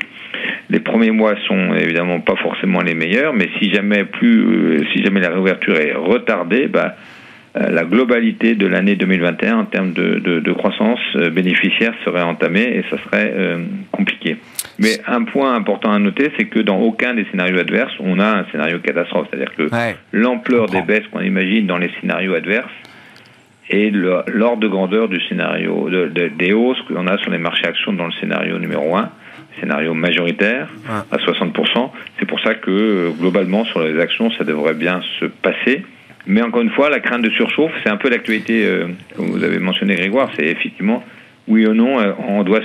les 0.70 0.80
premiers 0.80 1.10
mois 1.10 1.34
sont 1.46 1.74
évidemment 1.74 2.20
pas 2.20 2.36
forcément 2.36 2.80
les 2.80 2.94
meilleurs, 2.94 3.32
mais 3.34 3.48
si 3.58 3.72
jamais 3.72 4.04
plus, 4.04 4.44
euh, 4.44 4.84
si 4.92 5.02
jamais 5.02 5.20
la 5.20 5.30
réouverture 5.30 5.76
est 5.76 5.94
retardée, 5.94 6.68
bah, 6.68 6.96
euh, 7.56 7.70
la 7.70 7.84
globalité 7.84 8.56
de 8.56 8.66
l'année 8.66 8.96
2021 8.96 9.58
en 9.58 9.64
termes 9.64 9.92
de, 9.92 10.52
croissance 10.52 10.98
euh, 11.14 11.30
bénéficiaire 11.30 11.94
serait 12.04 12.22
entamée 12.22 12.62
et 12.62 12.84
ça 12.90 12.96
serait 13.04 13.32
euh, 13.32 13.64
compliqué. 13.92 14.13
Mais 14.78 15.00
un 15.06 15.24
point 15.24 15.54
important 15.54 15.92
à 15.92 15.98
noter, 15.98 16.32
c'est 16.36 16.46
que 16.46 16.58
dans 16.58 16.78
aucun 16.78 17.14
des 17.14 17.24
scénarios 17.30 17.58
adverses, 17.58 17.92
on 18.00 18.18
a 18.18 18.38
un 18.40 18.44
scénario 18.50 18.78
catastrophe. 18.80 19.28
C'est-à-dire 19.30 19.54
que 19.56 19.68
l'ampleur 20.12 20.66
des 20.66 20.82
baisses 20.82 21.06
qu'on 21.12 21.20
imagine 21.20 21.66
dans 21.66 21.78
les 21.78 21.90
scénarios 22.00 22.34
adverses 22.34 22.72
et 23.70 23.90
l'ordre 23.90 24.60
de 24.60 24.68
grandeur 24.68 25.08
du 25.08 25.20
scénario 25.28 25.88
des 26.10 26.52
hausses 26.52 26.80
qu'on 26.88 27.06
a 27.06 27.16
sur 27.18 27.30
les 27.30 27.38
marchés 27.38 27.66
actions 27.66 27.92
dans 27.92 28.06
le 28.06 28.12
scénario 28.12 28.58
numéro 28.58 28.96
1 28.96 29.10
scénario 29.60 29.94
majoritaire 29.94 30.68
à 31.10 31.16
60%. 31.16 31.90
C'est 32.18 32.26
pour 32.26 32.40
ça 32.40 32.54
que 32.54 33.12
globalement 33.18 33.64
sur 33.64 33.82
les 33.82 34.00
actions, 34.00 34.30
ça 34.32 34.44
devrait 34.44 34.74
bien 34.74 35.00
se 35.20 35.26
passer. 35.26 35.84
Mais 36.26 36.42
encore 36.42 36.62
une 36.62 36.70
fois, 36.70 36.88
la 36.88 37.00
crainte 37.00 37.22
de 37.22 37.30
surchauffe, 37.30 37.72
c'est 37.82 37.90
un 37.90 37.96
peu 37.96 38.08
l'actualité, 38.08 38.64
euh, 38.64 38.88
comme 39.14 39.26
vous 39.26 39.44
avez 39.44 39.58
mentionné 39.58 39.94
Grégoire, 39.94 40.30
c'est 40.36 40.46
effectivement, 40.46 41.04
oui 41.48 41.66
ou 41.66 41.74
non, 41.74 42.00
euh, 42.00 42.12
on 42.26 42.42
doit, 42.42 42.60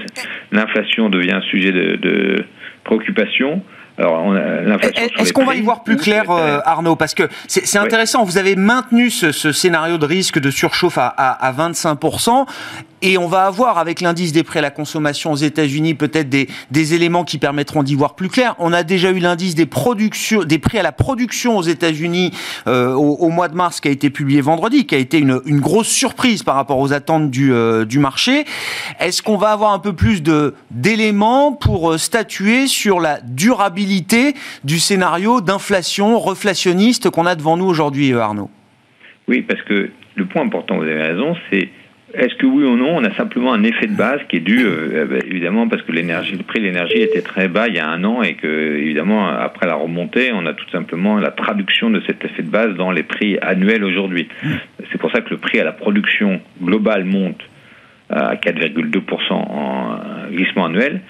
l'inflation 0.52 1.10
devient 1.10 1.34
un 1.34 1.42
sujet 1.42 1.72
de, 1.72 1.96
de 1.98 2.46
préoccupation. 2.84 3.62
Est-ce 4.00 5.34
qu'on 5.34 5.44
va 5.44 5.56
y 5.56 5.62
voir 5.62 5.84
plus 5.84 5.98
clair, 5.98 6.32
euh, 6.32 6.60
Arnaud 6.64 6.96
Parce 6.96 7.14
que 7.14 7.24
c'est 7.48 7.78
intéressant, 7.78 8.24
vous 8.24 8.38
avez 8.38 8.56
maintenu 8.56 9.10
ce, 9.10 9.34
ce, 9.34 9.52
scénario 9.52 9.98
de 9.98 10.06
risque 10.06 10.40
de 10.40 10.50
surchauffe 10.50 10.98
à, 10.98 11.08
à, 11.08 11.48
à 11.48 11.52
25%. 11.52 12.46
Et 13.02 13.18
on 13.18 13.28
va 13.28 13.46
avoir 13.46 13.78
avec 13.78 14.02
l'indice 14.02 14.32
des 14.32 14.44
prix 14.44 14.60
à 14.60 14.62
la 14.62 14.72
consommation 14.72 15.32
aux 15.32 15.38
États-Unis 15.38 15.94
peut-être 15.94 16.30
des, 16.30 16.48
éléments 16.94 17.24
qui 17.24 17.38
permettront 17.38 17.84
d'y 17.84 17.96
voir 17.96 18.16
plus 18.16 18.30
clair. 18.30 18.56
On 18.60 18.74
a 18.74 18.84
déjà 18.84 19.12
eu 19.12 19.20
l'indice 19.20 19.56
des 19.56 19.66
productions, 19.66 20.44
des 20.44 20.60
prix 20.60 20.80
à 20.80 20.84
la 20.84 20.92
production 20.92 21.58
aux 21.58 21.62
États-Unis 21.62 22.32
euh, 22.68 22.94
au, 22.94 23.30
mois 23.30 23.48
de 23.48 23.56
mars 23.56 23.80
qui 23.80 23.88
a 23.88 23.92
été 23.92 24.10
publié 24.10 24.42
vendredi, 24.42 24.86
qui 24.86 24.96
a 24.96 24.98
été 24.98 25.20
une, 25.20 25.40
grosse 25.60 25.90
surprise 25.90 26.44
par 26.44 26.56
rapport 26.56 26.80
aux 26.80 26.94
attentes 26.94 27.30
du, 27.30 27.54
euh, 27.54 27.86
du 27.86 28.00
marché. 28.00 28.46
Est-ce 29.00 29.22
qu'on 29.22 29.38
va 29.38 29.50
avoir 29.50 29.74
un 29.74 29.80
peu 29.80 29.94
plus 29.94 30.24
d'éléments 30.72 31.52
pour 31.54 31.92
euh, 31.92 31.98
statuer 31.98 32.68
sur 32.68 33.00
la 33.00 33.20
durabilité 33.22 34.34
du 34.64 34.80
scénario 34.80 35.42
d'inflation 35.42 36.18
reflationniste 36.20 37.10
qu'on 37.10 37.26
a 37.26 37.36
devant 37.36 37.58
nous 37.58 37.66
aujourd'hui, 37.66 38.14
Arnaud? 38.14 38.50
Oui, 39.28 39.42
parce 39.42 39.62
que 39.64 39.92
le 40.16 40.26
point 40.26 40.44
important, 40.44 40.78
vous 40.78 40.84
avez 40.84 41.02
raison, 41.02 41.36
c'est 41.52 41.70
est-ce 42.14 42.36
que 42.36 42.46
oui 42.46 42.64
ou 42.64 42.76
non, 42.76 42.98
on 42.98 43.04
a 43.04 43.14
simplement 43.16 43.54
un 43.54 43.64
effet 43.64 43.88
de 43.88 43.96
base 43.96 44.20
qui 44.30 44.38
est 44.38 44.42
dû, 44.42 44.66
euh, 44.66 45.06
bah, 45.06 45.18
évidemment, 45.26 45.68
parce 45.68 45.82
que 45.84 45.92
le 45.92 46.44
prix 46.44 46.60
de 46.60 46.66
l'énergie 46.66 47.02
était 47.02 47.22
très 47.22 47.48
bas 47.48 47.68
il 47.68 47.76
y 47.76 47.80
a 47.80 47.88
un 47.88 48.04
an 48.04 48.24
et 48.24 48.34
que, 48.34 48.78
évidemment, 48.78 49.28
après 49.28 49.68
la 49.68 49.76
remontée, 49.76 50.32
on 50.34 50.46
a 50.46 50.54
tout 50.54 50.70
simplement 50.72 51.18
la 51.18 51.32
traduction 51.32 51.90
de 51.90 52.02
cet 52.08 52.26
effet 52.26 52.44
de 52.44 52.50
base 52.50 52.76
dans 52.76 52.92
les 52.92 53.04
prix 53.04 53.38
annuels 53.42 53.84
aujourd'hui. 53.84 54.28
C'est 54.92 54.98
pour 54.98 55.12
ça 55.12 55.22
que 55.22 55.30
le 55.30 55.38
prix 55.38 55.60
à 55.60 55.64
la 55.64 55.72
production 55.72 56.42
globale 56.62 57.06
monte 57.06 57.42
à 58.10 58.36
4,2% 58.36 59.34
en 59.34 60.00
glissement 60.32 60.66
annuel. 60.66 61.02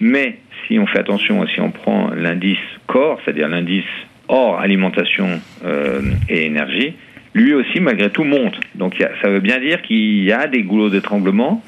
Mais 0.00 0.38
si 0.66 0.78
on 0.78 0.86
fait 0.86 0.98
attention, 0.98 1.46
si 1.46 1.60
on 1.60 1.70
prend 1.70 2.10
l'indice 2.14 2.58
corps, 2.86 3.20
c'est-à-dire 3.24 3.48
l'indice 3.48 3.84
hors 4.28 4.58
alimentation 4.58 5.40
euh, 5.64 6.00
et 6.28 6.46
énergie, 6.46 6.94
lui 7.34 7.54
aussi, 7.54 7.80
malgré 7.80 8.10
tout, 8.10 8.24
monte. 8.24 8.58
Donc 8.74 8.96
ça 9.22 9.28
veut 9.28 9.40
bien 9.40 9.58
dire 9.58 9.82
qu'il 9.82 10.22
y 10.22 10.32
a 10.32 10.46
des 10.46 10.62
goulots 10.62 10.90
d'étranglement 10.90 11.62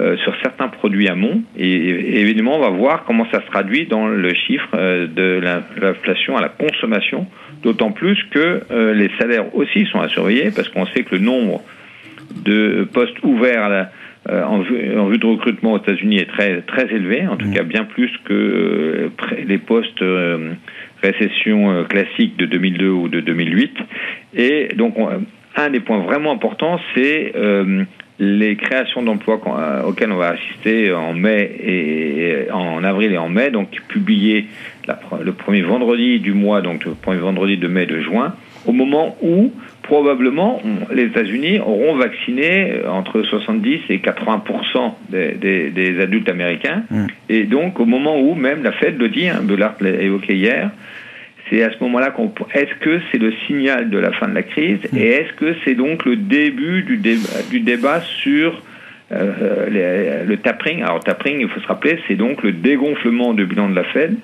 euh, 0.00 0.16
sur 0.18 0.32
certains 0.42 0.68
produits 0.68 1.08
amont. 1.08 1.42
Et, 1.56 1.72
et, 1.72 2.20
évidemment, 2.20 2.54
on 2.56 2.60
va 2.60 2.70
voir 2.70 3.02
comment 3.04 3.26
ça 3.32 3.40
se 3.40 3.46
traduit 3.46 3.86
dans 3.86 4.06
le 4.06 4.32
chiffre 4.32 4.68
euh, 4.74 5.08
de 5.08 5.40
l'inflation 5.80 6.36
à 6.36 6.40
la 6.40 6.50
consommation, 6.50 7.26
d'autant 7.64 7.90
plus 7.90 8.16
que 8.30 8.62
euh, 8.70 8.94
les 8.94 9.10
salaires 9.18 9.52
aussi 9.56 9.86
sont 9.86 9.98
à 9.98 10.08
surveiller, 10.08 10.52
parce 10.54 10.68
qu'on 10.68 10.86
sait 10.86 11.02
que 11.02 11.16
le 11.16 11.20
nombre 11.20 11.62
de 12.44 12.86
postes 12.92 13.20
ouverts 13.24 13.88
en, 14.30 14.60
vue, 14.60 14.96
en, 14.96 15.06
vue, 15.06 15.18
de 15.18 15.26
recrutement 15.26 15.72
aux 15.72 15.78
États-Unis 15.78 16.18
est 16.18 16.30
très, 16.30 16.60
très 16.60 16.84
élevé, 16.94 17.26
en 17.26 17.36
tout 17.36 17.48
mmh. 17.48 17.54
cas 17.54 17.62
bien 17.64 17.82
plus 17.82 18.10
que 18.24 19.10
les 19.48 19.58
postes 19.58 20.04
récession 21.02 21.70
euh, 21.70 21.84
classique 21.84 22.36
de 22.36 22.46
2002 22.46 22.88
ou 22.88 23.08
de 23.08 23.20
2008. 23.20 23.76
Et 24.34 24.68
donc, 24.76 24.96
un 25.56 25.70
des 25.70 25.80
points 25.80 25.98
vraiment 25.98 26.32
importants, 26.32 26.78
c'est 26.94 27.32
euh, 27.36 27.84
les 28.18 28.56
créations 28.56 29.02
d'emplois 29.02 29.40
euh, 29.46 29.82
auxquelles 29.84 30.12
on 30.12 30.16
va 30.16 30.30
assister 30.30 30.92
en 30.92 31.14
mai 31.14 31.50
et 31.62 32.50
en 32.50 32.82
avril 32.84 33.12
et 33.12 33.18
en 33.18 33.28
mai, 33.28 33.50
donc 33.50 33.70
publié 33.88 34.46
le 35.22 35.32
premier 35.32 35.62
vendredi 35.62 36.18
du 36.18 36.32
mois, 36.32 36.60
donc 36.62 36.84
le 36.84 36.92
premier 36.92 37.20
vendredi 37.20 37.56
de 37.56 37.68
mai 37.68 37.86
de 37.86 38.00
juin, 38.00 38.34
au 38.68 38.72
moment 38.72 39.16
où 39.22 39.50
probablement 39.82 40.60
les 40.92 41.04
États-Unis 41.04 41.58
auront 41.58 41.96
vacciné 41.96 42.82
entre 42.86 43.22
70 43.22 43.80
et 43.88 44.00
80 44.00 44.42
des, 45.08 45.70
des, 45.70 46.00
adultes 46.00 46.28
américains. 46.28 46.82
Mm. 46.90 47.06
Et 47.30 47.44
donc, 47.44 47.80
au 47.80 47.86
moment 47.86 48.20
où 48.20 48.34
même 48.34 48.62
la 48.62 48.72
Fed 48.72 48.98
le 48.98 49.08
dit, 49.08 49.26
hein, 49.26 49.40
Bellart 49.42 49.76
l'a 49.80 49.88
évoqué 49.88 50.34
hier, 50.34 50.70
c'est 51.48 51.62
à 51.62 51.70
ce 51.70 51.82
moment-là 51.84 52.10
qu'on. 52.10 52.30
Est-ce 52.52 52.74
que 52.80 53.00
c'est 53.10 53.16
le 53.16 53.32
signal 53.46 53.88
de 53.88 53.96
la 53.96 54.12
fin 54.12 54.28
de 54.28 54.34
la 54.34 54.42
crise 54.42 54.80
mm. 54.92 54.98
et 54.98 55.06
est-ce 55.06 55.32
que 55.32 55.54
c'est 55.64 55.74
donc 55.74 56.04
le 56.04 56.16
début 56.16 56.82
du, 56.82 56.98
débat, 56.98 57.42
du 57.50 57.60
débat 57.60 58.02
sur 58.02 58.62
euh, 59.12 60.26
le 60.26 60.36
tapering? 60.36 60.82
Alors, 60.82 61.00
tapering, 61.00 61.38
il 61.40 61.48
faut 61.48 61.60
se 61.60 61.66
rappeler, 61.66 61.98
c'est 62.06 62.16
donc 62.16 62.42
le 62.42 62.52
dégonflement 62.52 63.32
du 63.32 63.46
bilan 63.46 63.70
de 63.70 63.76
la 63.76 63.84
Fed 63.84 64.14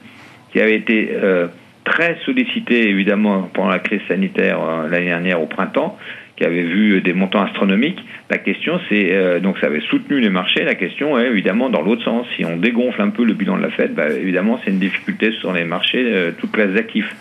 qui 0.53 0.61
avait 0.61 0.77
été. 0.77 1.09
Euh, 1.15 1.47
très 1.85 2.17
sollicité 2.25 2.89
évidemment 2.89 3.49
pendant 3.53 3.69
la 3.69 3.79
crise 3.79 4.01
sanitaire 4.09 4.59
euh, 4.61 4.89
l'année 4.89 5.07
dernière 5.07 5.41
au 5.41 5.47
printemps, 5.47 5.97
qui 6.37 6.45
avait 6.45 6.63
vu 6.63 7.01
des 7.01 7.13
montants 7.13 7.43
astronomiques. 7.43 8.05
La 8.29 8.39
question, 8.39 8.81
c'est 8.89 9.13
euh, 9.13 9.39
donc 9.39 9.59
ça 9.59 9.67
avait 9.67 9.83
soutenu 9.83 10.21
les 10.21 10.31
marchés. 10.31 10.65
La 10.65 10.75
question 10.75 11.19
est 11.19 11.27
évidemment 11.27 11.71
dans 11.71 11.83
l'autre 11.83 12.05
sens. 12.05 12.27
Si 12.37 12.45
on 12.45 12.57
dégonfle 12.57 13.01
un 13.01 13.11
peu 13.11 13.25
le 13.25 13.35
bilan 13.35 13.57
de 13.57 13.63
la 13.63 13.71
Fed, 13.71 13.95
bah, 13.95 14.11
évidemment 14.11 14.59
c'est 14.65 14.71
une 14.71 14.81
difficulté 14.81 15.33
sur 15.33 15.53
les 15.53 15.65
marchés, 15.65 16.05
euh, 16.05 16.33
toutes 16.39 16.53
classes 16.53 16.73
d'actifs. 16.73 17.15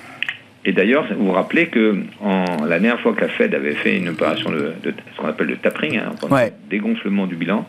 Et 0.66 0.72
d'ailleurs, 0.72 1.06
vous 1.18 1.26
vous 1.26 1.32
rappelez 1.34 1.68
que 1.68 1.98
en, 2.22 2.46
la 2.66 2.80
dernière 2.80 3.00
fois 3.02 3.14
que 3.14 3.22
la 3.22 3.28
Fed 3.28 3.54
avait 3.54 3.74
fait 3.74 3.98
une 3.98 4.08
opération 4.10 4.50
de, 4.50 4.72
de 4.82 4.94
ce 5.14 5.22
qu'on 5.22 5.28
appelle 5.28 5.48
le 5.48 5.58
tapering, 5.58 5.98
hein, 6.00 6.14
dégonflement 6.70 7.28
du 7.28 7.36
bilan, 7.36 7.68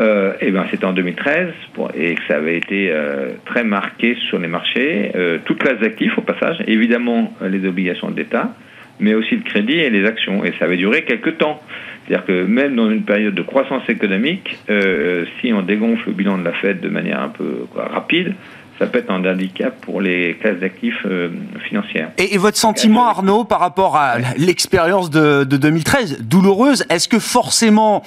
euh, 0.00 0.32
et 0.40 0.50
ben 0.50 0.64
c'était 0.70 0.86
en 0.86 0.92
2013 0.92 1.48
pour, 1.74 1.90
et 1.94 2.14
que 2.14 2.22
ça 2.26 2.36
avait 2.36 2.56
été 2.56 2.90
euh, 2.90 3.32
très 3.44 3.62
marqué 3.62 4.16
sur 4.28 4.38
les 4.38 4.48
marchés, 4.48 5.12
euh, 5.14 5.38
toutes 5.44 5.58
classes 5.58 5.80
d'actifs 5.80 6.16
au 6.16 6.22
passage, 6.22 6.62
évidemment 6.66 7.34
les 7.42 7.66
obligations 7.66 8.10
d'État, 8.10 8.54
mais 9.00 9.14
aussi 9.14 9.36
le 9.36 9.42
crédit 9.42 9.78
et 9.78 9.90
les 9.90 10.06
actions. 10.06 10.44
Et 10.44 10.52
ça 10.58 10.64
avait 10.64 10.78
duré 10.78 11.02
quelques 11.04 11.36
temps. 11.36 11.60
C'est-à-dire 12.06 12.24
que 12.26 12.44
même 12.44 12.74
dans 12.74 12.90
une 12.90 13.04
période 13.04 13.34
de 13.34 13.42
croissance 13.42 13.88
économique, 13.88 14.58
euh, 14.70 15.24
si 15.40 15.52
on 15.52 15.62
dégonfle 15.62 16.08
le 16.08 16.14
bilan 16.14 16.38
de 16.38 16.44
la 16.44 16.52
Fed 16.52 16.80
de 16.80 16.88
manière 16.88 17.20
un 17.20 17.28
peu 17.28 17.66
quoi, 17.70 17.86
rapide, 17.88 18.34
ça 18.82 18.88
peut 18.88 18.98
être 18.98 19.12
un 19.12 19.24
handicap 19.24 19.80
pour 19.80 20.00
les 20.00 20.36
classes 20.40 20.58
d'actifs 20.58 21.06
euh, 21.06 21.28
financières. 21.68 22.10
Et, 22.18 22.36
votre 22.36 22.56
sentiment, 22.56 23.06
Arnaud, 23.06 23.44
par 23.44 23.60
rapport 23.60 23.94
à 23.94 24.16
l'expérience 24.36 25.08
de, 25.08 25.44
2013, 25.44 26.18
douloureuse, 26.22 26.84
est-ce 26.90 27.06
que 27.06 27.20
forcément 27.20 28.02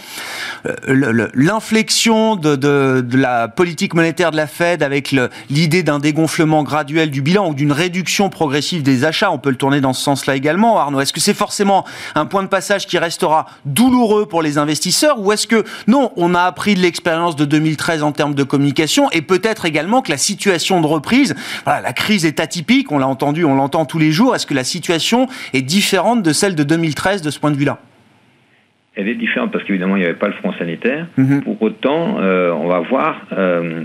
euh, 0.65 1.29
l'inflexion 1.33 2.35
de, 2.35 3.05
la 3.15 3.47
politique 3.47 3.93
monétaire 3.93 4.31
de 4.31 4.35
la 4.35 4.47
Fed 4.47 4.83
avec 4.83 5.15
l'idée 5.49 5.81
d'un 5.81 5.99
dégonflement 5.99 6.63
graduel 6.63 7.09
du 7.09 7.21
bilan 7.21 7.51
ou 7.51 7.53
d'une 7.53 7.71
réduction 7.71 8.29
progressive 8.29 8.83
des 8.83 9.05
achats, 9.05 9.31
on 9.31 9.37
peut 9.37 9.51
le 9.51 9.55
tourner 9.55 9.79
dans 9.79 9.93
ce 9.93 10.03
sens-là 10.03 10.35
également, 10.35 10.77
Arnaud, 10.77 10.99
est-ce 10.99 11.13
que 11.13 11.21
c'est 11.21 11.33
forcément 11.33 11.85
un 12.15 12.25
point 12.25 12.43
de 12.43 12.49
passage 12.49 12.85
qui 12.85 12.97
restera 12.97 13.45
douloureux 13.63 14.25
pour 14.25 14.41
les 14.41 14.57
investisseurs 14.57 15.21
ou 15.21 15.31
est-ce 15.31 15.47
que 15.47 15.63
non, 15.87 16.11
on 16.17 16.35
a 16.35 16.41
appris 16.41 16.75
de 16.75 16.81
l'expérience 16.81 17.37
de 17.37 17.45
2013 17.45 18.03
en 18.03 18.11
termes 18.11 18.35
de 18.35 18.43
communication 18.43 19.09
et 19.11 19.21
peut-être 19.21 19.63
également 19.63 20.01
que 20.01 20.11
la 20.11 20.17
situation 20.17 20.64
de 20.81 20.87
reprise. 20.87 21.35
la 21.65 21.93
crise 21.93 22.25
est 22.25 22.39
atypique, 22.39 22.91
on 22.91 22.99
l'a 22.99 23.07
entendu, 23.07 23.45
on 23.45 23.55
l'entend 23.55 23.85
tous 23.85 23.99
les 23.99 24.11
jours. 24.11 24.35
Est-ce 24.35 24.45
que 24.45 24.53
la 24.53 24.63
situation 24.63 25.27
est 25.53 25.61
différente 25.61 26.23
de 26.23 26.33
celle 26.33 26.55
de 26.55 26.63
2013 26.63 27.21
de 27.21 27.29
ce 27.29 27.39
point 27.39 27.51
de 27.51 27.57
vue-là? 27.57 27.79
Elle 28.95 29.09
est 29.09 29.15
différente 29.15 29.51
parce 29.51 29.65
qu'évidemment 29.65 29.97
il 29.97 29.99
n'y 29.99 30.05
avait 30.05 30.15
pas 30.15 30.27
le 30.27 30.33
front 30.33 30.53
sanitaire. 30.53 31.07
Mhm. 31.17 31.43
Pour 31.43 31.61
autant, 31.61 32.17
euh, 32.19 32.51
on 32.51 32.67
va 32.67 32.79
voir 32.79 33.21
euh, 33.33 33.81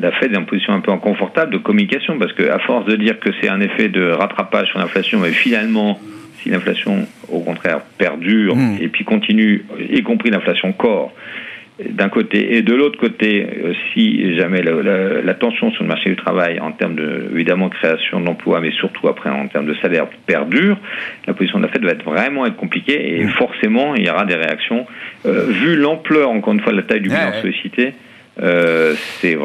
la 0.00 0.10
Fed 0.12 0.32
est 0.32 0.36
en 0.36 0.44
position 0.44 0.72
un 0.72 0.80
peu 0.80 0.90
inconfortable 0.90 1.52
de 1.52 1.58
communication 1.58 2.18
parce 2.18 2.32
qu'à 2.32 2.58
force 2.60 2.84
de 2.86 2.96
dire 2.96 3.20
que 3.20 3.30
c'est 3.40 3.48
un 3.48 3.60
effet 3.60 3.88
de 3.88 4.10
rattrapage 4.10 4.68
sur 4.68 4.80
l'inflation, 4.80 5.20
mais 5.20 5.30
finalement, 5.30 6.00
si 6.38 6.48
l'inflation 6.48 7.06
au 7.30 7.40
contraire 7.40 7.80
perdure 7.96 8.56
mhm. 8.56 8.78
et 8.80 8.88
puis 8.88 9.04
continue, 9.04 9.64
y 9.88 10.02
compris 10.02 10.30
l'inflation 10.30 10.72
corps, 10.72 11.12
d'un 11.88 12.08
côté. 12.08 12.56
Et 12.56 12.62
de 12.62 12.74
l'autre 12.74 12.98
côté, 12.98 13.46
euh, 13.46 13.72
si 13.92 14.36
jamais 14.36 14.62
la, 14.62 15.34
tension 15.34 15.70
sur 15.70 15.82
le 15.82 15.88
marché 15.88 16.10
du 16.10 16.16
travail 16.16 16.60
en 16.60 16.72
termes 16.72 16.94
de, 16.94 17.28
évidemment, 17.32 17.68
création 17.68 18.20
d'emplois, 18.20 18.60
mais 18.60 18.72
surtout 18.72 19.08
après 19.08 19.30
en 19.30 19.48
termes 19.48 19.66
de 19.66 19.74
salaire 19.74 20.06
perdure, 20.26 20.76
la 21.26 21.32
position 21.32 21.58
de 21.58 21.64
la 21.64 21.70
Fed 21.70 21.82
va 21.82 21.92
être 21.92 22.04
vraiment 22.04 22.44
être 22.46 22.56
compliquée 22.56 23.20
et 23.20 23.24
mmh. 23.24 23.30
forcément, 23.30 23.94
il 23.94 24.06
y 24.06 24.10
aura 24.10 24.24
des 24.26 24.34
réactions. 24.34 24.86
Euh, 25.26 25.46
vu 25.48 25.76
l'ampleur, 25.76 26.30
encore 26.30 26.52
une 26.52 26.60
fois, 26.60 26.72
de 26.72 26.78
la 26.78 26.82
taille 26.82 27.00
du 27.00 27.08
bilan 27.08 27.32
sollicité, 27.40 27.94
euh, 28.42 28.94
c'est 29.20 29.36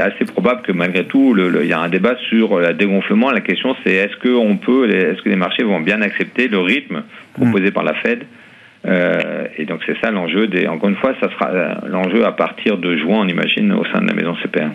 assez 0.00 0.24
probable 0.24 0.62
que 0.62 0.72
malgré 0.72 1.04
tout, 1.04 1.36
il 1.36 1.66
y 1.66 1.72
a 1.72 1.80
un 1.80 1.88
débat 1.88 2.16
sur 2.28 2.58
le 2.58 2.72
dégonflement. 2.74 3.30
La 3.30 3.40
question, 3.40 3.76
c'est 3.84 3.92
est-ce 3.92 4.16
que 4.16 4.28
on 4.28 4.56
peut, 4.56 4.90
est-ce 4.90 5.22
que 5.22 5.28
les 5.28 5.36
marchés 5.36 5.62
vont 5.62 5.80
bien 5.80 6.02
accepter 6.02 6.48
le 6.48 6.58
rythme 6.58 7.02
proposé 7.34 7.68
mmh. 7.68 7.72
par 7.72 7.84
la 7.84 7.94
Fed 7.94 8.24
euh, 8.86 9.46
et 9.56 9.64
donc 9.64 9.80
c'est 9.86 9.96
ça 10.02 10.10
l'enjeu. 10.10 10.46
Des, 10.46 10.66
encore 10.66 10.90
une 10.90 10.96
fois, 10.96 11.12
ça 11.20 11.30
sera 11.30 11.50
euh, 11.50 11.74
l'enjeu 11.86 12.26
à 12.26 12.32
partir 12.32 12.76
de 12.76 12.96
juin, 12.96 13.20
on 13.20 13.28
imagine, 13.28 13.72
au 13.72 13.84
sein 13.86 14.00
de 14.00 14.06
la 14.06 14.14
maison 14.14 14.34
CPR. 14.42 14.70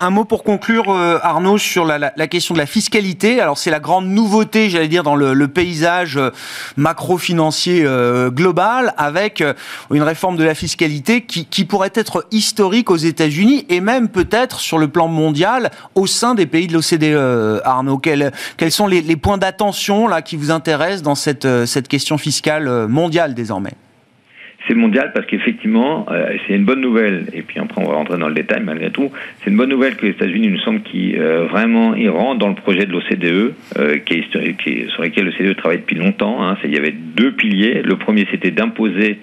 Un, 0.00 0.10
mot 0.10 0.24
pour 0.24 0.42
conclure, 0.42 0.90
euh, 0.90 1.18
Arnaud, 1.22 1.58
sur 1.58 1.84
la, 1.84 2.10
question 2.28 2.54
de 2.54 2.58
la 2.58 2.66
fiscalité. 2.66 3.40
Alors 3.40 3.58
c'est 3.58 3.70
la 3.70 3.80
grande 3.80 4.06
nouveauté, 4.06 4.70
j'allais 4.70 4.88
dire, 4.88 5.02
dans 5.02 5.16
le, 5.16 5.42
paysage 5.52 6.18
macro-financier 6.76 7.84
global, 8.28 8.94
avec 8.96 9.42
une 9.90 10.02
réforme 10.02 10.36
de 10.36 10.44
la 10.44 10.54
fiscalité 10.54 11.22
qui, 11.22 11.64
pourrait 11.64 11.90
être 11.94 12.26
historique 12.30 12.90
aux 12.90 12.96
États-Unis 12.96 13.66
et 13.68 13.80
même 13.80 14.08
peut-être 14.08 14.60
sur 14.60 14.78
le 14.78 14.88
plan 14.88 15.08
mondial 15.08 15.70
au 15.94 16.06
sein 16.06 16.34
des 16.34 16.46
pays 16.46 16.68
de 16.68 16.72
l'OCDE. 16.72 17.60
Arnaud, 17.64 17.98
quels, 17.98 18.32
sont 18.70 18.86
les, 18.86 19.16
points 19.16 19.36
d'attention 19.36 20.06
là 20.06 20.22
qui 20.22 20.36
vous 20.36 20.50
intéressent 20.50 21.02
dans 21.02 21.14
cette 21.14 21.88
question 21.88 22.18
fiscale 22.18 22.86
mondiale 22.88 23.34
c'est 24.66 24.74
mondial 24.74 25.12
parce 25.12 25.26
qu'effectivement, 25.26 26.06
euh, 26.10 26.36
c'est 26.46 26.54
une 26.54 26.64
bonne 26.64 26.80
nouvelle, 26.80 27.26
et 27.32 27.42
puis 27.42 27.58
après 27.58 27.80
on 27.82 27.88
va 27.88 27.94
rentrer 27.96 28.18
dans 28.18 28.28
le 28.28 28.34
détail 28.34 28.62
malgré 28.64 28.90
tout, 28.90 29.10
c'est 29.40 29.50
une 29.50 29.56
bonne 29.56 29.70
nouvelle 29.70 29.96
que 29.96 30.06
les 30.06 30.12
États-Unis, 30.12 30.48
nous 30.48 30.60
semble, 30.60 30.82
qui 30.82 31.16
euh, 31.16 31.46
vraiment 31.46 31.94
ils 31.94 32.10
rentrent 32.10 32.38
dans 32.38 32.48
le 32.48 32.54
projet 32.54 32.86
de 32.86 32.92
l'OCDE, 32.92 33.54
euh, 33.78 33.98
qui, 33.98 34.14
est, 34.14 34.30
sur 34.90 35.02
lequel 35.02 35.26
l'OCDE 35.26 35.56
travaille 35.56 35.78
depuis 35.78 35.96
longtemps. 35.96 36.42
Hein. 36.42 36.56
Il 36.64 36.72
y 36.72 36.78
avait 36.78 36.92
deux 36.92 37.32
piliers. 37.32 37.82
Le 37.82 37.96
premier, 37.96 38.26
c'était 38.30 38.50
d'imposer 38.50 39.18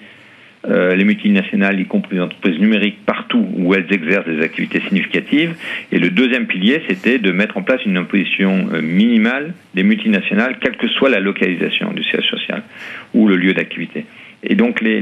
euh, 0.68 0.94
les 0.94 1.04
multinationales, 1.04 1.80
y 1.80 1.86
compris 1.86 2.16
les 2.16 2.22
entreprises 2.22 2.58
numériques, 2.58 2.98
partout 3.06 3.46
où 3.54 3.74
elles 3.74 3.86
exercent 3.90 4.26
des 4.26 4.42
activités 4.42 4.80
significatives. 4.80 5.54
Et 5.90 5.98
le 5.98 6.10
deuxième 6.10 6.46
pilier, 6.46 6.82
c'était 6.86 7.18
de 7.18 7.32
mettre 7.32 7.56
en 7.56 7.62
place 7.62 7.80
une 7.86 7.96
imposition 7.96 8.68
euh, 8.72 8.82
minimale 8.82 9.54
des 9.74 9.82
multinationales, 9.82 10.58
quelle 10.60 10.76
que 10.76 10.88
soit 10.88 11.08
la 11.08 11.20
localisation 11.20 11.92
du 11.92 12.04
siège 12.04 12.28
social 12.28 12.62
ou 13.14 13.26
le 13.26 13.36
lieu 13.36 13.54
d'activité. 13.54 14.04
Et 14.42 14.54
donc 14.54 14.80
les, 14.80 14.98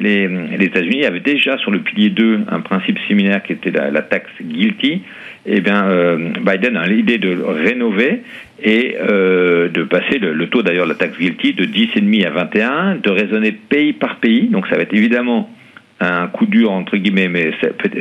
États-Unis 0.60 1.04
avaient 1.04 1.20
déjà 1.20 1.58
sur 1.58 1.70
le 1.70 1.80
pilier 1.80 2.10
2 2.10 2.40
un 2.50 2.60
principe 2.60 2.98
similaire 3.06 3.42
qui 3.42 3.52
était 3.52 3.70
la, 3.70 4.02
taxe 4.02 4.30
guilty. 4.42 5.02
Et 5.46 5.56
eh 5.56 5.60
bien 5.60 5.88
euh, 5.88 6.32
Biden 6.44 6.76
a 6.76 6.86
l'idée 6.86 7.18
de 7.18 7.40
rénover 7.40 8.22
et 8.62 8.96
euh, 9.00 9.68
de 9.68 9.84
passer 9.84 10.18
le, 10.18 10.46
taux 10.48 10.62
d'ailleurs 10.62 10.84
de 10.84 10.90
la 10.90 10.96
taxe 10.96 11.16
guilty 11.16 11.54
de 11.54 11.64
10,5 11.64 12.26
à 12.26 12.30
21, 12.30 12.96
de 12.96 13.10
raisonner 13.10 13.52
pays 13.52 13.92
par 13.92 14.16
pays. 14.16 14.48
Donc 14.48 14.66
ça 14.66 14.76
va 14.76 14.82
être 14.82 14.94
évidemment 14.94 15.48
un 16.00 16.26
coup 16.26 16.46
dur 16.46 16.72
entre 16.72 16.96
guillemets, 16.96 17.28
mais 17.28 17.52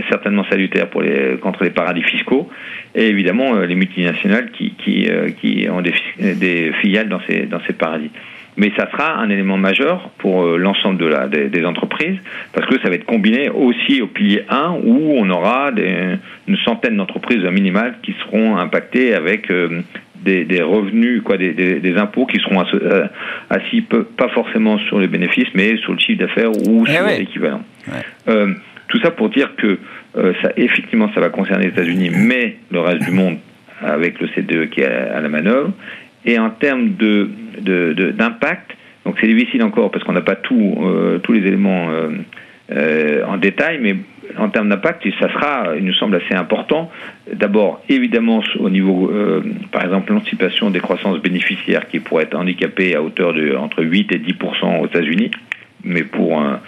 certainement 0.09 0.45
salutaire 0.49 0.87
contre 0.89 1.63
les 1.63 1.69
paradis 1.69 2.03
fiscaux, 2.03 2.49
et 2.95 3.07
évidemment 3.07 3.55
euh, 3.55 3.65
les 3.65 3.75
multinationales 3.75 4.51
qui, 4.51 5.69
ont 5.71 5.81
des, 5.81 5.93
des, 6.35 6.71
filiales 6.81 7.09
dans 7.09 7.21
ces 7.27 7.73
paradis. 7.73 8.11
Mais 8.57 8.71
ça 8.75 8.89
sera 8.91 9.15
un 9.17 9.29
élément 9.29 9.57
majeur 9.57 10.09
pour 10.17 10.43
euh, 10.43 10.57
l'ensemble 10.57 10.97
de 10.97 11.05
la, 11.05 11.27
des, 11.27 11.49
des, 11.49 11.63
entreprises, 11.63 12.17
parce 12.53 12.67
que 12.67 12.79
ça 12.81 12.89
va 12.89 12.95
être 12.95 13.05
combiné 13.05 13.49
aussi 13.49 14.01
au 14.01 14.07
pilier 14.07 14.43
1, 14.49 14.77
où 14.83 15.13
on 15.15 15.29
aura 15.29 15.71
des, 15.71 16.17
une 16.47 16.57
centaine 16.57 16.97
d'entreprises 16.97 17.43
minimales 17.43 17.95
qui 18.03 18.13
seront 18.23 18.57
impactées 18.57 19.13
avec 19.13 19.51
des, 20.23 20.45
des, 20.45 20.61
revenus, 20.61 21.21
quoi, 21.21 21.37
des, 21.37 21.53
des, 21.53 21.79
des, 21.79 21.97
impôts 21.97 22.25
qui 22.25 22.39
seront 22.39 22.63
assis 23.49 23.81
pas 23.81 24.29
forcément 24.29 24.77
sur 24.79 24.99
les 24.99 25.07
bénéfices, 25.07 25.49
mais 25.53 25.77
sur 25.77 25.93
le 25.93 25.99
chiffre 25.99 26.19
d'affaires 26.19 26.51
ou 26.51 26.83
eh 26.87 26.91
sur 26.91 27.05
ouais. 27.05 27.19
l'équivalent. 27.19 27.61
Ouais. 27.87 27.93
Euh, 28.29 28.53
tout 28.87 28.99
ça 29.01 29.11
pour 29.11 29.29
dire 29.29 29.55
que 29.55 29.79
euh, 30.17 30.33
ça, 30.41 30.51
effectivement, 30.57 31.11
ça 31.13 31.19
va 31.19 31.29
concerner 31.29 31.65
les 31.65 31.71
États-Unis, 31.71 32.11
mais 32.13 32.57
le 32.71 32.79
reste 32.79 33.03
du 33.03 33.11
monde 33.11 33.37
avec 33.81 34.19
le 34.19 34.27
CDE 34.29 34.69
qui 34.69 34.81
est 34.81 34.85
à, 34.85 35.21
la 35.21 35.29
manœuvre. 35.29 35.71
Et 36.27 36.37
en 36.37 36.49
termes 36.49 36.95
de, 36.95 37.29
d'impact, 38.11 38.71
de, 38.71 39.09
donc 39.09 39.17
c'est 39.21 39.27
difficile 39.27 39.63
encore 39.63 39.89
parce 39.89 40.03
qu'on 40.03 40.11
n'a 40.11 40.21
pas 40.21 40.35
euh, 40.51 41.19
tous 41.19 41.31
les 41.31 41.47
éléments 41.47 41.89
euh, 41.89 42.09
euh, 42.73 43.23
en 43.25 43.37
détail, 43.37 43.79
mais 43.81 43.95
en 44.37 44.49
termes 44.49 44.67
d'impact, 44.67 45.07
ça 45.21 45.31
sera, 45.31 45.77
il 45.77 45.85
nous 45.85 45.93
semble, 45.93 46.17
assez 46.17 46.35
important. 46.35 46.91
D'abord, 47.33 47.81
évidemment, 47.87 48.43
au 48.59 48.69
niveau, 48.69 49.09
par 49.71 49.85
exemple, 49.85 50.11
l'anticipation 50.11 50.69
des 50.69 50.81
croissances 50.81 51.21
bénéficiaires 51.21 51.87
qui 51.87 52.01
pourraient 52.01 52.23
être 52.23 52.35
handicapées 52.35 52.93
à 52.93 53.01
hauteur 53.01 53.33
de 53.33 53.55
entre 53.55 53.83
8 53.83 54.11
et 54.11 54.19
10% 54.19 54.81
aux 54.81 54.85
États-Unis, 54.85 55.31
mais 55.85 56.03
pour 56.03 56.41
un, 56.41 56.59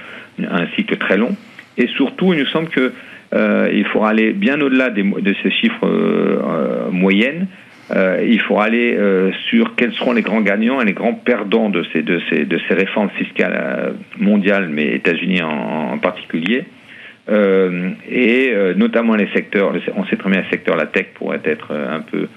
cycle 0.78 0.96
très 0.96 1.18
long. 1.18 1.36
Et 1.78 1.88
surtout, 1.88 2.32
il 2.32 2.40
nous 2.40 2.46
semble 2.46 2.70
que 2.70 2.94
euh, 3.34 3.70
il 3.74 3.84
faudra 3.86 4.12
aller 4.12 4.32
bien 4.32 4.62
au-delà 4.62 4.90
de 4.90 5.36
ces 5.44 5.52
chiffres 5.52 6.90
moyennes. 6.92 7.48
Euh, 7.92 8.24
il 8.28 8.40
faudra 8.42 8.66
aller 8.66 8.96
euh, 8.96 9.32
sur 9.50 9.76
quels 9.76 9.94
seront 9.94 10.14
les 10.14 10.22
grands 10.22 10.42
gagnants 10.42 10.80
et 10.82 10.86
les 10.86 10.94
grands 10.94 11.14
perdants 11.14 11.70
de 11.70 11.84
ces, 11.92 12.04
de 12.04 12.22
ces, 12.30 12.46
de 12.46 12.60
ces 12.68 12.74
réformes 12.76 13.10
fiscales 13.18 13.94
mondiales, 14.18 14.70
mais 14.70 14.94
États-Unis 14.96 15.42
en, 15.42 15.94
en, 15.94 15.98
particulier. 15.98 16.66
Euh, 17.30 17.92
et 18.10 18.54
notamment 18.76 19.16
les 19.16 19.28
secteurs, 19.34 19.74
on 19.96 20.06
sait 20.06 20.16
très 20.16 20.30
bien 20.30 20.42
le 20.42 20.50
secteur, 20.50 20.76
la 20.76 20.88
tech 20.88 21.08
pourrait 21.14 21.42
être 21.44 21.74
un 21.74 22.02
peu 22.02 22.28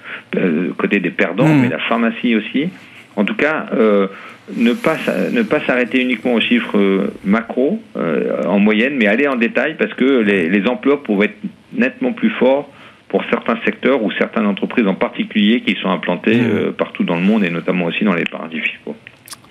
côté 0.77 0.99
des 0.99 1.09
perdants, 1.09 1.47
mmh. 1.47 1.61
mais 1.61 1.69
la 1.69 1.79
pharmacie 1.79 2.35
aussi. 2.35 2.69
En 3.15 3.25
tout 3.25 3.35
cas, 3.35 3.67
euh, 3.73 4.07
ne 4.55 4.73
pas 4.73 4.97
ne 5.31 5.43
pas 5.43 5.59
s'arrêter 5.61 6.01
uniquement 6.01 6.33
aux 6.33 6.41
chiffres 6.41 7.11
macro 7.23 7.81
euh, 7.95 8.43
en 8.45 8.59
moyenne, 8.59 8.95
mais 8.97 9.07
aller 9.07 9.27
en 9.27 9.35
détail 9.35 9.75
parce 9.77 9.93
que 9.93 10.21
les, 10.21 10.49
les 10.49 10.67
emplois 10.67 11.03
pourraient 11.03 11.27
être 11.27 11.37
nettement 11.73 12.13
plus 12.13 12.31
forts 12.31 12.69
pour 13.13 13.23
certains 13.29 13.59
secteurs 13.63 14.01
ou 14.01 14.11
certaines 14.17 14.47
entreprises 14.47 14.87
en 14.87 14.95
particulier 14.95 15.61
qui 15.61 15.75
sont 15.79 15.89
implantées 15.89 16.41
mmh. 16.41 16.47
euh, 16.47 16.71
partout 16.71 17.03
dans 17.03 17.15
le 17.15 17.21
monde 17.21 17.43
et 17.43 17.51
notamment 17.51 17.85
aussi 17.85 18.03
dans 18.03 18.15
les 18.15 18.23
paradis 18.23 18.59
fiscaux. 18.59 18.95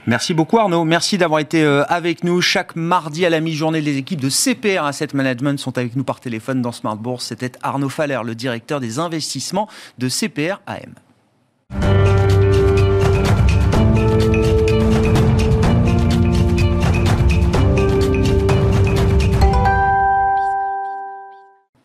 Merci 0.04 0.34
beaucoup 0.34 0.58
Arnaud, 0.58 0.84
merci 0.84 1.16
d'avoir 1.16 1.38
été 1.38 1.62
euh, 1.62 1.84
avec 1.84 2.24
nous. 2.24 2.40
Chaque 2.40 2.74
mardi 2.74 3.24
à 3.24 3.30
la 3.30 3.38
mi-journée, 3.38 3.80
les 3.80 3.98
équipes 3.98 4.20
de 4.20 4.30
CPR 4.30 4.82
Asset 4.84 5.10
Management 5.14 5.60
sont 5.60 5.78
avec 5.78 5.94
nous 5.94 6.02
par 6.02 6.18
téléphone 6.18 6.60
dans 6.60 6.72
Smart 6.72 6.96
Bourse. 6.96 7.26
C'était 7.26 7.52
Arnaud 7.62 7.88
Faller, 7.88 8.18
le 8.24 8.34
directeur 8.34 8.80
des 8.80 8.98
investissements 8.98 9.68
de 9.96 10.08
CPR 10.08 10.60
AM. 10.66 10.94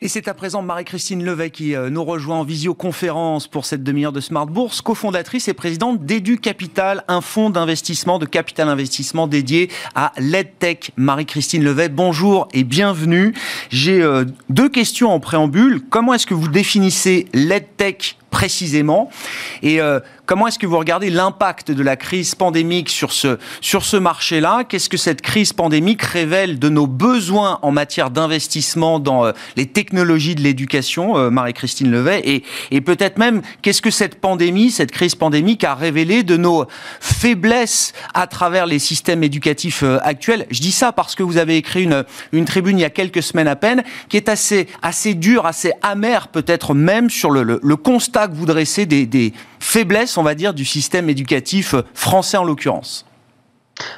Et 0.07 0.09
c'est 0.09 0.29
à 0.29 0.33
présent 0.33 0.61
Marie-Christine 0.61 1.21
Levet 1.21 1.49
qui 1.49 1.75
euh, 1.75 1.89
nous 1.89 2.05
rejoint 2.05 2.37
en 2.37 2.43
visioconférence 2.45 3.45
pour 3.45 3.65
cette 3.65 3.83
demi-heure 3.83 4.13
de 4.13 4.21
Smart 4.21 4.45
Bourse, 4.45 4.79
cofondatrice 4.79 5.49
et 5.49 5.53
présidente 5.53 6.05
d'Edu 6.05 6.37
Capital, 6.37 7.03
un 7.09 7.19
fonds 7.19 7.49
d'investissement, 7.49 8.17
de 8.17 8.25
capital 8.25 8.69
investissement 8.69 9.27
dédié 9.27 9.69
à 9.95 10.13
l'EdTech. 10.17 10.91
Marie-Christine 10.95 11.61
Levet, 11.61 11.89
bonjour 11.89 12.47
et 12.53 12.63
bienvenue. 12.63 13.33
J'ai 13.69 14.01
euh, 14.01 14.23
deux 14.47 14.69
questions 14.69 15.11
en 15.11 15.19
préambule. 15.19 15.81
Comment 15.89 16.13
est-ce 16.13 16.25
que 16.25 16.33
vous 16.33 16.47
définissez 16.47 17.27
l'EdTech 17.33 18.17
précisément? 18.29 19.09
Euh, 19.65 19.99
comment 20.27 20.45
est-ce 20.47 20.59
que 20.59 20.67
vous 20.67 20.77
regardez 20.77 21.09
l'impact 21.09 21.71
de 21.71 21.81
la 21.81 21.95
crise 21.95 22.35
pandémique 22.35 22.89
sur 22.89 23.11
ce, 23.13 23.39
sur 23.61 23.85
ce 23.85 23.97
marché-là? 23.97 24.65
Qu'est-ce 24.65 24.89
que 24.89 24.97
cette 24.97 25.21
crise 25.21 25.53
pandémique 25.53 26.03
révèle 26.03 26.59
de 26.59 26.69
nos 26.69 26.85
besoins 26.85 27.59
en 27.61 27.71
matière 27.71 28.11
d'investissement 28.11 28.99
dans 28.99 29.25
euh, 29.25 29.31
les 29.55 29.65
technologies 29.65 30.35
de 30.35 30.41
l'éducation, 30.41 31.17
euh, 31.17 31.29
Marie-Christine 31.29 31.89
Levet? 31.89 32.21
Et, 32.25 32.43
et 32.71 32.81
peut-être 32.81 33.17
même, 33.17 33.41
qu'est-ce 33.61 33.81
que 33.81 33.89
cette 33.89 34.19
pandémie, 34.19 34.69
cette 34.69 34.91
crise 34.91 35.15
pandémique 35.15 35.63
a 35.63 35.73
révélé 35.73 36.23
de 36.23 36.35
nos 36.35 36.65
faiblesses 36.99 37.93
à 38.13 38.27
travers 38.27 38.65
les 38.65 38.79
systèmes 38.79 39.23
éducatifs 39.23 39.81
euh, 39.83 39.97
actuels? 40.03 40.45
Je 40.51 40.59
dis 40.59 40.73
ça 40.73 40.91
parce 40.91 41.15
que 41.15 41.23
vous 41.23 41.37
avez 41.37 41.55
écrit 41.55 41.83
une, 41.83 42.03
une 42.33 42.45
tribune 42.45 42.77
il 42.77 42.81
y 42.81 42.85
a 42.85 42.89
quelques 42.89 43.23
semaines 43.23 43.47
à 43.47 43.55
peine 43.55 43.83
qui 44.09 44.17
est 44.17 44.27
assez, 44.27 44.67
assez 44.81 45.13
dure, 45.13 45.45
assez 45.45 45.71
amère 45.81 46.27
peut-être 46.27 46.73
même 46.73 47.09
sur 47.09 47.31
le, 47.31 47.43
le, 47.43 47.61
le 47.63 47.75
constat 47.77 48.27
que 48.27 48.35
vous 48.35 48.45
dressez 48.45 48.85
des, 48.85 49.05
des 49.05 49.31
faiblesses, 49.59 50.16
on 50.17 50.23
va 50.23 50.35
dire, 50.35 50.53
du 50.53 50.65
système 50.65 51.09
éducatif 51.09 51.75
français 51.93 52.37
en 52.37 52.43
l'occurrence. 52.43 53.05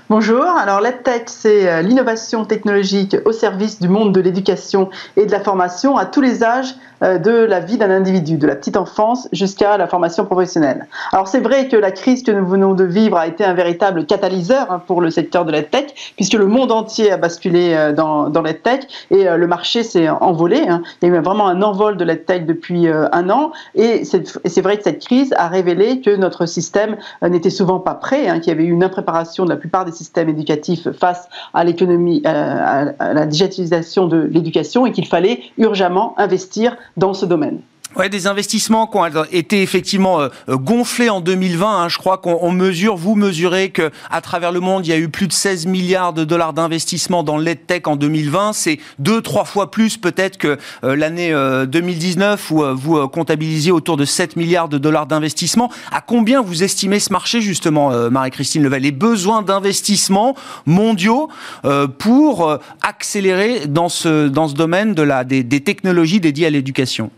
Bonjour, 0.09 0.43
alors 0.43 0.81
l'EdTech, 0.81 1.23
c'est 1.27 1.81
l'innovation 1.83 2.43
technologique 2.43 3.15
au 3.23 3.31
service 3.31 3.79
du 3.79 3.87
monde 3.87 4.13
de 4.13 4.19
l'éducation 4.19 4.89
et 5.15 5.25
de 5.25 5.31
la 5.31 5.39
formation 5.39 5.95
à 5.95 6.05
tous 6.05 6.19
les 6.19 6.43
âges 6.43 6.75
de 7.01 7.31
la 7.31 7.59
vie 7.59 7.77
d'un 7.77 7.89
individu, 7.89 8.37
de 8.37 8.47
la 8.47 8.55
petite 8.55 8.77
enfance 8.77 9.27
jusqu'à 9.31 9.77
la 9.77 9.87
formation 9.87 10.25
professionnelle. 10.25 10.87
Alors 11.11 11.27
c'est 11.27 11.39
vrai 11.39 11.67
que 11.67 11.75
la 11.75 11.91
crise 11.91 12.23
que 12.23 12.31
nous 12.31 12.45
venons 12.45 12.73
de 12.73 12.83
vivre 12.83 13.17
a 13.17 13.27
été 13.27 13.43
un 13.43 13.53
véritable 13.53 14.05
catalyseur 14.05 14.81
pour 14.87 15.01
le 15.01 15.09
secteur 15.09 15.45
de 15.45 15.51
l'EdTech, 15.51 16.13
puisque 16.15 16.33
le 16.33 16.47
monde 16.47 16.71
entier 16.71 17.11
a 17.11 17.17
basculé 17.17 17.93
dans, 17.95 18.29
dans 18.29 18.41
l'EdTech 18.41 18.87
et 19.11 19.25
le 19.25 19.47
marché 19.47 19.83
s'est 19.83 20.09
envolé. 20.09 20.65
Il 21.01 21.09
y 21.09 21.11
a 21.11 21.15
eu 21.15 21.19
vraiment 21.21 21.47
un 21.47 21.61
envol 21.61 21.97
de 21.97 22.03
l'EdTech 22.03 22.45
depuis 22.45 22.87
un 22.87 23.29
an 23.29 23.51
et 23.75 24.03
c'est 24.03 24.61
vrai 24.61 24.77
que 24.77 24.83
cette 24.83 25.03
crise 25.05 25.33
a 25.37 25.47
révélé 25.47 26.01
que 26.01 26.15
notre 26.15 26.45
système 26.45 26.97
n'était 27.21 27.49
souvent 27.49 27.79
pas 27.79 27.93
prêt, 27.93 28.39
qu'il 28.39 28.47
y 28.47 28.51
avait 28.51 28.63
eu 28.65 28.71
une 28.71 28.83
impréparation 28.83 29.45
de 29.45 29.49
la 29.49 29.57
plupart 29.57 29.85
des 29.85 29.91
systèmes 29.91 30.29
éducatifs 30.29 30.91
face 30.91 31.27
à 31.53 31.63
l'économie, 31.63 32.21
à 32.25 33.13
la 33.13 33.25
digitalisation 33.25 34.07
de 34.07 34.17
l'éducation 34.17 34.85
et 34.85 34.91
qu'il 34.91 35.07
fallait 35.07 35.41
urgemment 35.57 36.13
investir 36.17 36.75
dans 36.97 37.13
ce 37.13 37.25
domaine. 37.25 37.61
Ouais, 37.95 38.07
des 38.07 38.27
investissements 38.27 38.85
qui 38.85 38.97
ont 38.97 39.25
été 39.31 39.63
effectivement 39.63 40.21
euh, 40.21 40.29
gonflés 40.49 41.09
en 41.09 41.21
2020. 41.21 41.67
Hein. 41.67 41.89
Je 41.89 41.97
crois 41.97 42.19
qu'on 42.19 42.51
mesure, 42.51 42.95
vous 42.95 43.15
mesurez 43.15 43.71
que 43.71 43.91
à 44.11 44.21
travers 44.21 44.51
le 44.51 44.59
monde, 44.59 44.85
il 44.85 44.89
y 44.89 44.93
a 44.93 44.97
eu 44.97 45.09
plus 45.09 45.27
de 45.27 45.33
16 45.33 45.65
milliards 45.65 46.13
de 46.13 46.23
dollars 46.23 46.53
d'investissement 46.53 47.23
dans 47.23 47.37
l'EdTech 47.37 47.87
en 47.87 47.95
2020. 47.95 48.53
C'est 48.53 48.79
deux, 48.99 49.21
trois 49.21 49.43
fois 49.43 49.71
plus 49.71 49.97
peut-être 49.97 50.37
que 50.37 50.57
euh, 50.83 50.95
l'année 50.95 51.33
euh, 51.33 51.65
2019 51.65 52.51
où 52.51 52.63
euh, 52.63 52.73
vous 52.73 53.07
comptabilisiez 53.07 53.71
autour 53.71 53.97
de 53.97 54.05
7 54.05 54.35
milliards 54.35 54.69
de 54.69 54.77
dollars 54.77 55.07
d'investissement. 55.07 55.71
À 55.91 56.01
combien 56.01 56.41
vous 56.41 56.63
estimez 56.63 56.99
ce 56.99 57.11
marché 57.11 57.41
justement, 57.41 57.91
euh, 57.91 58.11
Marie-Christine 58.11 58.61
Level, 58.61 58.83
les 58.83 58.91
besoins 58.91 59.41
d'investissement 59.41 60.35
mondiaux 60.67 61.29
euh, 61.65 61.87
pour 61.87 62.59
accélérer 62.81 63.67
dans 63.67 63.89
ce 63.89 64.27
domaine 64.27 64.93
des 64.93 65.61
technologies 65.61 66.19
dédiées 66.19 66.45
à 66.45 66.49
l'éducation? 66.51 67.11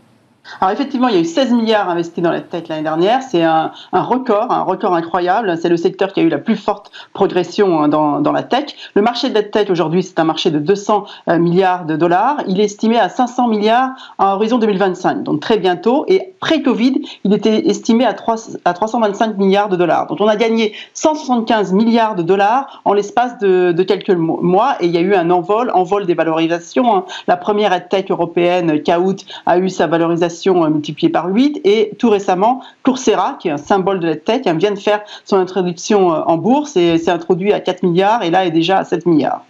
Alors 0.60 0.72
effectivement, 0.72 1.08
il 1.08 1.14
y 1.14 1.18
a 1.18 1.20
eu 1.20 1.24
16 1.24 1.52
milliards 1.52 1.88
investis 1.88 2.22
dans 2.22 2.30
la 2.30 2.40
tech 2.40 2.68
l'année 2.68 2.82
dernière. 2.82 3.22
C'est 3.22 3.42
un, 3.42 3.72
record, 3.92 4.50
un 4.50 4.62
record 4.62 4.94
incroyable. 4.94 5.56
C'est 5.60 5.68
le 5.68 5.76
secteur 5.76 6.12
qui 6.12 6.20
a 6.20 6.22
eu 6.22 6.28
la 6.28 6.38
plus 6.38 6.56
forte 6.56 6.90
progression 7.12 7.80
hein, 7.80 7.88
dans, 7.88 8.20
dans 8.20 8.32
la 8.32 8.42
tech. 8.42 8.74
Le 8.94 9.02
marché 9.02 9.28
de 9.28 9.34
la 9.34 9.42
tech 9.42 9.70
aujourd'hui, 9.70 10.02
c'est 10.02 10.18
un 10.18 10.24
marché 10.24 10.50
de 10.50 10.58
200 10.58 11.06
euh, 11.28 11.38
milliards 11.38 11.84
de 11.84 11.96
dollars. 11.96 12.38
Il 12.48 12.60
est 12.60 12.64
estimé 12.64 12.98
à 12.98 13.08
500 13.08 13.48
milliards 13.48 13.90
à 14.18 14.34
horizon 14.34 14.58
2025, 14.58 15.22
donc 15.22 15.40
très 15.40 15.58
bientôt. 15.58 16.04
Et 16.08 16.34
pré-Covid, 16.40 17.02
il 17.24 17.32
était 17.32 17.68
estimé 17.68 18.04
à, 18.04 18.12
3, 18.12 18.36
à 18.64 18.72
325 18.72 19.36
milliards 19.38 19.68
de 19.68 19.76
dollars. 19.76 20.06
Donc 20.06 20.20
on 20.20 20.28
a 20.28 20.36
gagné 20.36 20.74
175 20.94 21.72
milliards 21.72 22.14
de 22.14 22.22
dollars 22.22 22.82
en 22.84 22.92
l'espace 22.92 23.38
de, 23.38 23.72
de, 23.72 23.82
quelques 23.82 24.10
mois. 24.10 24.76
Et 24.80 24.86
il 24.86 24.92
y 24.92 24.98
a 24.98 25.00
eu 25.00 25.14
un 25.14 25.30
envol, 25.30 25.70
envol 25.74 26.06
des 26.06 26.14
valorisations. 26.14 26.96
Hein. 26.96 27.04
La 27.26 27.36
première 27.36 27.88
tech 27.88 28.10
européenne, 28.10 28.82
Kahoot, 28.82 29.24
a 29.46 29.58
eu 29.58 29.68
sa 29.68 29.86
valorisation 29.86 30.41
euh, 30.50 30.68
multiplié 30.68 31.10
par 31.10 31.28
8. 31.28 31.60
Et 31.64 31.92
tout 31.98 32.10
récemment, 32.10 32.62
Coursera, 32.82 33.36
qui 33.40 33.48
est 33.48 33.52
un 33.52 33.56
symbole 33.56 34.00
de 34.00 34.08
la 34.08 34.16
tech, 34.16 34.42
vient 34.56 34.72
de 34.72 34.78
faire 34.78 35.02
son 35.24 35.36
introduction 35.36 36.12
euh, 36.12 36.20
en 36.26 36.36
bourse 36.36 36.76
et 36.76 36.98
s'est 36.98 37.10
introduit 37.10 37.52
à 37.52 37.60
4 37.60 37.82
milliards 37.82 38.22
et 38.22 38.30
là 38.30 38.44
est 38.44 38.50
déjà 38.50 38.78
à 38.78 38.84
7 38.84 39.06
milliards. 39.06 39.44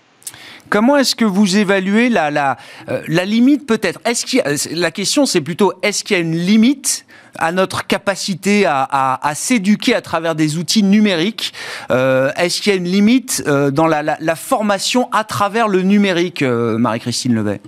Comment 0.69 0.97
est-ce 0.97 1.15
que 1.15 1.25
vous 1.25 1.57
évaluez 1.59 2.09
la, 2.09 2.31
la, 2.31 2.57
euh, 2.89 3.03
la 3.09 3.25
limite 3.25 3.67
peut-être? 3.67 4.01
Qu'il 4.25 4.43
La 4.73 4.91
question 4.91 5.27
c'est 5.27 5.41
plutôt 5.43 5.73
est-ce 5.83 6.03
qu'il 6.05 6.17
y 6.17 6.21
a 6.21 6.23
une 6.23 6.37
limite 6.37 7.05
à 7.39 7.53
notre 7.53 7.87
capacité 7.87 8.67
à, 8.67 8.87
à, 9.23 9.35
s'éduquer 9.35 9.95
à 9.95 10.03
travers 10.03 10.35
des 10.35 10.59
outils 10.59 10.83
numériques? 10.83 11.55
Est-ce 11.89 12.61
qu'il 12.61 12.73
y 12.73 12.75
a 12.75 12.79
une 12.79 12.89
limite 12.89 13.43
dans 13.47 13.87
la, 13.87 14.03
la, 14.03 14.37
formation 14.37 15.09
à 15.13 15.25
travers 15.25 15.67
le 15.67 15.81
numérique, 15.81 16.43
Marie-Christine 16.43 17.35
Levet? 17.35 17.63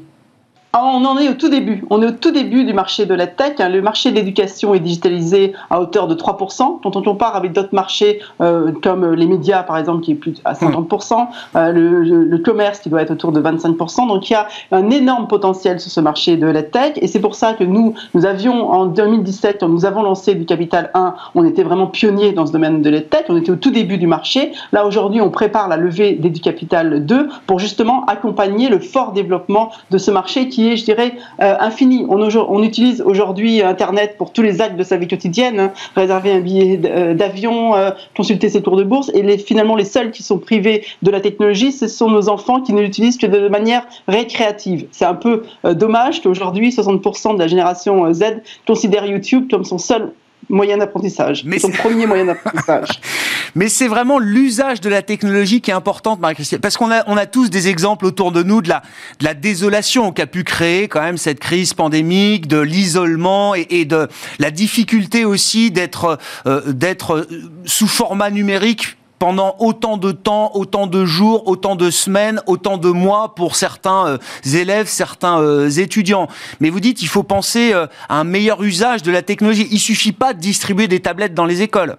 On 0.83 1.05
en 1.05 1.19
est 1.19 1.29
au 1.29 1.35
tout 1.35 1.49
début. 1.49 1.85
On 1.91 2.03
est 2.03 2.07
au 2.07 2.11
tout 2.11 2.31
début 2.31 2.65
du 2.65 2.73
marché 2.73 3.07
de 3.07 3.15
la 3.15 3.27
tech. 3.27 3.55
Hein. 3.59 3.69
Le 3.69 3.81
marché 3.81 4.11
de 4.11 4.17
l'éducation 4.17 4.75
est 4.75 4.81
digitalisé 4.81 5.53
à 5.71 5.81
hauteur 5.81 6.09
de 6.09 6.15
3%. 6.15 6.81
Quand 6.83 6.97
on 6.97 7.03
compare 7.03 7.37
avec 7.37 7.53
d'autres 7.53 7.75
marchés 7.75 8.21
euh, 8.41 8.73
comme 8.83 9.15
les 9.15 9.27
médias, 9.27 9.63
par 9.63 9.79
exemple, 9.79 10.03
qui 10.03 10.13
est 10.13 10.17
plus 10.17 10.35
à 10.45 10.55
50%, 10.55 11.27
euh, 11.57 11.73
le, 11.73 12.39
commerce 12.39 12.81
qui 12.81 12.91
doit 12.91 13.01
être 13.01 13.13
autour 13.13 13.33
de 13.33 13.41
25%. 13.41 14.09
Donc 14.09 14.29
il 14.29 14.35
y 14.35 14.37
a 14.37 14.49
un 14.71 14.91
énorme 14.91 15.29
potentiel 15.29 15.81
sur 15.81 15.91
ce 15.91 16.01
marché 16.01 16.37
de 16.37 16.47
la 16.47 16.63
tech. 16.63 16.93
Et 16.97 17.07
c'est 17.07 17.21
pour 17.21 17.35
ça 17.35 17.55
que 17.55 17.65
nous, 17.65 17.95
nous 18.13 18.27
avions 18.27 18.71
en 18.71 18.87
2017, 18.87 19.59
quand 19.61 19.69
nous 19.69 19.87
avons 19.87 20.03
lancé 20.03 20.35
du 20.35 20.45
Capital 20.45 20.91
1, 20.93 21.15
on 21.35 21.45
était 21.45 21.63
vraiment 21.63 21.87
pionniers 21.87 22.33
dans 22.33 22.47
ce 22.47 22.53
domaine 22.53 22.83
de 22.83 22.91
la 22.91 23.01
tech. 23.01 23.25
On 23.29 23.37
était 23.37 23.51
au 23.51 23.57
tout 23.57 23.71
début 23.71 23.97
du 23.97 24.07
marché. 24.07 24.53
Là, 24.73 24.87
aujourd'hui, 24.87 25.21
on 25.21 25.31
prépare 25.31 25.69
la 25.69 25.77
levée 25.77 26.13
des 26.15 26.35
du 26.35 26.41
Capital 26.41 27.07
2 27.07 27.29
pour 27.47 27.59
justement 27.59 28.05
accompagner 28.07 28.69
le 28.69 28.81
fort 28.81 29.13
développement 29.13 29.71
de 29.91 29.99
ce 29.99 30.11
marché 30.11 30.49
qui 30.49 30.64
je 30.77 30.85
dirais, 30.85 31.13
euh, 31.41 31.57
infini. 31.61 32.07
On, 32.09 32.63
utilise 32.63 33.03
aujourd'hui 33.03 33.63
Internet 33.63 34.17
pour 34.17 34.33
tous 34.33 34.43
les 34.43 34.61
actes 34.61 34.77
de 34.77 34.83
sa 34.83 34.97
vie 34.97 35.09
quotidienne, 35.09 35.61
hein. 35.61 35.73
réserver 35.95 36.33
un 36.33 36.41
billet 36.41 36.81
euh, 36.85 37.15
d'avion, 37.15 37.75
euh, 37.75 37.91
consulter 38.17 38.49
ses 38.49 38.63
tours 38.63 38.77
de 38.77 38.85
bourse, 38.85 39.11
et 39.15 39.39
finalement 39.39 39.77
les 39.77 39.85
seuls 39.85 40.11
qui 40.11 40.23
sont 40.23 40.39
privés 40.39 40.85
de 41.03 41.11
la 41.11 41.21
technologie, 41.21 41.73
ce 41.73 41.89
sont 41.89 42.11
nos 42.11 42.29
enfants 42.29 42.61
qui 42.61 42.73
ne 42.73 42.81
l'utilisent 42.81 43.19
que 43.19 43.27
de 43.27 43.49
manière 43.49 43.87
récréative. 44.09 44.87
C'est 44.91 45.05
un 45.05 45.15
peu 45.15 45.43
dommage 45.65 46.23
qu'aujourd'hui 46.23 46.71
60% 46.71 47.35
de 47.35 47.39
la 47.39 47.47
génération 47.47 48.13
Z 48.13 48.43
considère 48.67 49.05
YouTube 49.07 49.49
comme 49.51 49.65
son 49.65 49.79
seul 49.79 50.13
moyen 50.49 50.79
d'apprentissage. 50.79 51.45
Mais 51.45 51.59
son 51.59 51.71
premier 51.71 52.07
moyen 52.07 52.27
d'apprentissage. 52.27 52.89
Mais 53.55 53.69
c'est 53.69 53.89
vraiment 53.89 54.19
l'usage 54.19 54.81
de 54.81 54.89
la 54.89 55.03
technologie 55.03 55.61
qui 55.61 55.71
est 55.71 55.75
importante, 55.75 56.21
Marie-Christine. 56.21 56.59
Parce 56.59 56.77
qu'on 56.77 56.91
a, 56.91 57.05
on 57.07 57.17
a 57.17 57.27
tous 57.27 57.51
des 57.51 57.69
exemples 57.69 58.05
autour 58.05 58.33
de 58.33 58.43
nous 58.43 58.63
de 58.63 58.69
la, 58.69 58.83
de 59.21 59.25
la 59.25 59.35
désolation 59.35 60.13
qu'a 60.13 60.27
pu 60.27 60.43
créer 60.43 60.89
quand 60.89 61.03
même 61.03 61.19
cette 61.19 61.39
crise 61.39 61.73
pandémique, 61.75 62.49
de 62.49 62.59
l'isolement 62.59 63.55
et, 63.55 63.67
et, 63.71 63.85
de 63.85 64.09
la 64.39 64.51
difficulté 64.51 65.25
aussi 65.25 65.71
d'être, 65.71 66.19
euh, 66.47 66.73
d'être 66.73 67.29
sous 67.65 67.87
format 67.87 68.31
numérique 68.31 68.97
pendant 69.19 69.57
autant 69.59 69.97
de 69.97 70.13
temps, 70.13 70.51
autant 70.55 70.87
de 70.87 71.05
jours, 71.05 71.47
autant 71.47 71.77
de 71.77 71.91
semaines, 71.91 72.41
autant 72.47 72.79
de 72.79 72.91
mois 72.91 73.35
pour 73.35 73.57
certains 73.57 74.07
euh, 74.07 74.19
élèves, 74.53 74.87
certains 74.87 75.41
euh, 75.41 75.71
étudiants. 75.71 76.29
Mais 76.61 76.71
vous 76.71 76.81
dites, 76.81 77.03
il 77.03 77.09
faut 77.09 77.23
penser 77.23 77.73
euh, 77.73 77.87
à 78.09 78.21
un 78.21 78.25
meilleur 78.25 78.63
usage 78.63 79.03
de 79.03 79.11
la 79.11 79.23
technologie. 79.23 79.69
Il 79.71 79.81
suffit 79.81 80.13
pas 80.13 80.35
de 80.35 80.41
distribuer 80.41 80.89
des 80.89 81.01
tablettes 81.01 81.35
dans 81.35 81.47
les 81.47 81.63
écoles. 81.63 81.97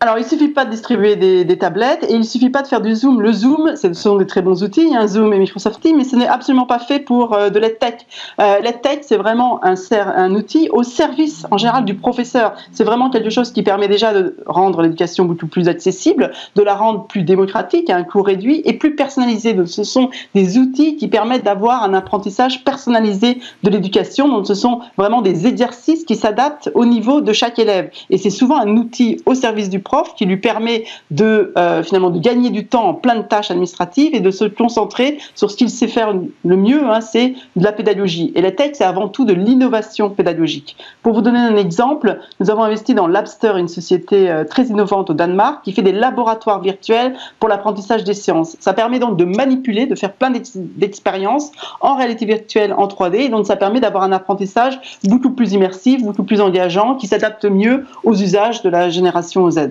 Alors, 0.00 0.16
il 0.16 0.24
suffit 0.24 0.46
pas 0.46 0.64
de 0.64 0.70
distribuer 0.70 1.16
des, 1.16 1.58
tablettes 1.58 2.06
et 2.08 2.14
il 2.14 2.24
suffit 2.24 2.50
pas 2.50 2.62
de 2.62 2.68
faire 2.68 2.80
du 2.80 2.94
Zoom. 2.94 3.20
Le 3.20 3.32
Zoom, 3.32 3.74
ce 3.74 3.92
sont 3.94 4.14
des 4.14 4.28
très 4.28 4.42
bons 4.42 4.62
outils, 4.62 4.94
hein, 4.94 5.08
Zoom 5.08 5.32
et 5.32 5.40
Microsoft 5.40 5.80
Teams, 5.80 5.96
mais 5.96 6.04
ce 6.04 6.14
n'est 6.14 6.28
absolument 6.28 6.66
pas 6.66 6.78
fait 6.78 7.00
pour 7.00 7.34
euh, 7.34 7.50
de 7.50 7.58
l'EdTech. 7.58 8.06
Euh, 8.40 8.60
L'EdTech, 8.60 9.00
c'est 9.02 9.16
vraiment 9.16 9.58
un, 9.64 10.34
outil 10.36 10.68
au 10.70 10.84
service, 10.84 11.46
en 11.50 11.58
général, 11.58 11.84
du 11.84 11.94
professeur. 11.94 12.54
C'est 12.70 12.84
vraiment 12.84 13.10
quelque 13.10 13.30
chose 13.30 13.50
qui 13.50 13.64
permet 13.64 13.88
déjà 13.88 14.12
de 14.12 14.36
rendre 14.46 14.82
l'éducation 14.82 15.24
beaucoup 15.24 15.48
plus 15.48 15.66
accessible, 15.66 16.30
de 16.54 16.62
la 16.62 16.76
rendre 16.76 17.08
plus 17.08 17.22
démocratique, 17.22 17.90
à 17.90 17.96
un 17.96 18.04
coût 18.04 18.22
réduit 18.22 18.62
et 18.64 18.74
plus 18.74 18.94
personnalisé. 18.94 19.52
Donc, 19.52 19.66
ce 19.66 19.82
sont 19.82 20.10
des 20.32 20.58
outils 20.58 20.94
qui 20.94 21.08
permettent 21.08 21.44
d'avoir 21.44 21.82
un 21.82 21.92
apprentissage 21.92 22.62
personnalisé 22.62 23.40
de 23.64 23.70
l'éducation. 23.70 24.28
Donc, 24.28 24.46
ce 24.46 24.54
sont 24.54 24.78
vraiment 24.96 25.22
des 25.22 25.48
exercices 25.48 26.04
qui 26.04 26.14
s'adaptent 26.14 26.70
au 26.74 26.84
niveau 26.84 27.20
de 27.20 27.32
chaque 27.32 27.58
élève. 27.58 27.90
Et 28.10 28.18
c'est 28.18 28.30
souvent 28.30 28.60
un 28.60 28.76
outil 28.76 29.20
au 29.26 29.34
service 29.34 29.68
du 29.68 29.80
prof 29.88 30.14
qui 30.14 30.26
lui 30.26 30.36
permet 30.36 30.84
de 31.10 31.54
euh, 31.56 31.82
finalement 31.82 32.10
de 32.10 32.18
gagner 32.18 32.50
du 32.50 32.66
temps 32.66 32.88
en 32.88 32.94
plein 32.94 33.16
de 33.16 33.22
tâches 33.22 33.50
administratives 33.50 34.14
et 34.14 34.20
de 34.20 34.30
se 34.30 34.44
concentrer 34.44 35.18
sur 35.34 35.50
ce 35.50 35.56
qu'il 35.56 35.70
sait 35.70 35.88
faire 35.88 36.14
le 36.44 36.56
mieux, 36.56 36.84
hein, 36.84 37.00
c'est 37.00 37.34
de 37.56 37.64
la 37.64 37.72
pédagogie. 37.72 38.30
Et 38.34 38.42
la 38.42 38.52
tech, 38.52 38.72
c'est 38.74 38.84
avant 38.84 39.08
tout 39.08 39.24
de 39.24 39.32
l'innovation 39.32 40.10
pédagogique. 40.10 40.76
Pour 41.02 41.14
vous 41.14 41.22
donner 41.22 41.38
un 41.38 41.56
exemple, 41.56 42.18
nous 42.38 42.50
avons 42.50 42.62
investi 42.64 42.94
dans 42.94 43.06
Labster, 43.06 43.52
une 43.56 43.68
société 43.68 44.30
euh, 44.30 44.44
très 44.44 44.64
innovante 44.64 45.08
au 45.08 45.14
Danemark, 45.14 45.64
qui 45.64 45.72
fait 45.72 45.82
des 45.82 45.92
laboratoires 45.92 46.60
virtuels 46.60 47.16
pour 47.40 47.48
l'apprentissage 47.48 48.04
des 48.04 48.14
sciences. 48.14 48.56
Ça 48.60 48.74
permet 48.74 48.98
donc 48.98 49.16
de 49.16 49.24
manipuler, 49.24 49.86
de 49.86 49.94
faire 49.94 50.12
plein 50.12 50.30
d'expériences 50.54 51.50
en 51.80 51.96
réalité 51.96 52.26
virtuelle, 52.26 52.74
en 52.74 52.86
3D, 52.86 53.14
et 53.14 53.28
donc 53.30 53.46
ça 53.46 53.56
permet 53.56 53.80
d'avoir 53.80 54.02
un 54.02 54.12
apprentissage 54.12 54.78
beaucoup 55.04 55.30
plus 55.30 55.54
immersif, 55.54 56.02
beaucoup 56.02 56.24
plus 56.24 56.42
engageant, 56.42 56.96
qui 56.96 57.06
s'adapte 57.06 57.46
mieux 57.46 57.86
aux 58.04 58.14
usages 58.14 58.62
de 58.62 58.68
la 58.68 58.90
génération 58.90 59.50
Z. 59.50 59.70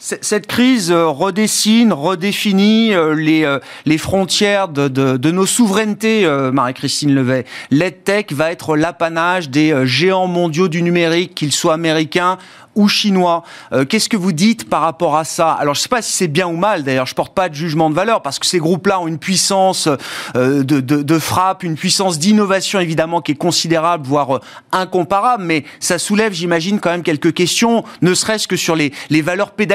Cette 0.00 0.46
crise 0.46 0.92
euh, 0.92 1.08
redessine, 1.08 1.92
redéfinit 1.92 2.94
euh, 2.94 3.14
les, 3.14 3.44
euh, 3.44 3.58
les 3.84 3.98
frontières 3.98 4.68
de, 4.68 4.86
de, 4.86 5.30
nos 5.32 5.44
souverainetés, 5.44 6.24
Marie-Christine 6.52 7.12
Levet. 7.14 7.44
L'EdTech 7.70 8.32
va 8.32 8.52
être 8.52 8.76
l'apanage 8.76 9.50
des 9.50 9.86
géants 9.86 10.28
mondiaux 10.28 10.68
du 10.68 10.82
numérique, 10.82 11.34
qu'ils 11.34 11.52
soient 11.52 11.74
américains 11.74 12.38
ou 12.74 12.86
chinois. 12.86 13.42
Qu'est-ce 13.88 14.08
que 14.08 14.16
vous 14.16 14.30
dites 14.30 14.68
par 14.68 14.82
rapport 14.82 15.16
à 15.16 15.24
ça? 15.24 15.50
Alors, 15.50 15.74
je 15.74 15.80
ne 15.80 15.82
sais 15.82 15.88
pas 15.88 16.00
si 16.00 16.12
c'est 16.12 16.28
bien 16.28 16.46
ou 16.46 16.56
mal, 16.56 16.84
d'ailleurs, 16.84 17.06
je 17.06 17.14
porte 17.14 17.34
pas 17.34 17.48
de 17.48 17.54
jugement 17.54 17.90
de 17.90 17.94
valeur, 17.94 18.22
parce 18.22 18.38
que 18.38 18.46
ces 18.46 18.58
groupes-là 18.58 19.00
ont 19.00 19.08
une 19.08 19.18
puissance 19.18 19.88
de, 20.36 20.62
de, 20.62 21.18
frappe, 21.18 21.64
une 21.64 21.74
puissance 21.74 22.20
d'innovation, 22.20 22.78
évidemment, 22.78 23.20
qui 23.20 23.32
est 23.32 23.36
considérable, 23.36 24.06
voire 24.06 24.40
incomparable, 24.70 25.42
mais 25.42 25.64
ça 25.80 25.98
soulève, 25.98 26.32
j'imagine, 26.32 26.78
quand 26.78 26.90
même 26.90 27.02
quelques 27.02 27.34
questions, 27.34 27.82
ne 28.00 28.14
serait-ce 28.14 28.46
que 28.46 28.56
sur 28.56 28.76
les, 28.76 28.92
les 29.10 29.22
valeurs 29.22 29.50
pédagogiques 29.50 29.67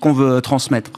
qu'on 0.00 0.12
veut 0.12 0.40
transmettre. 0.42 0.90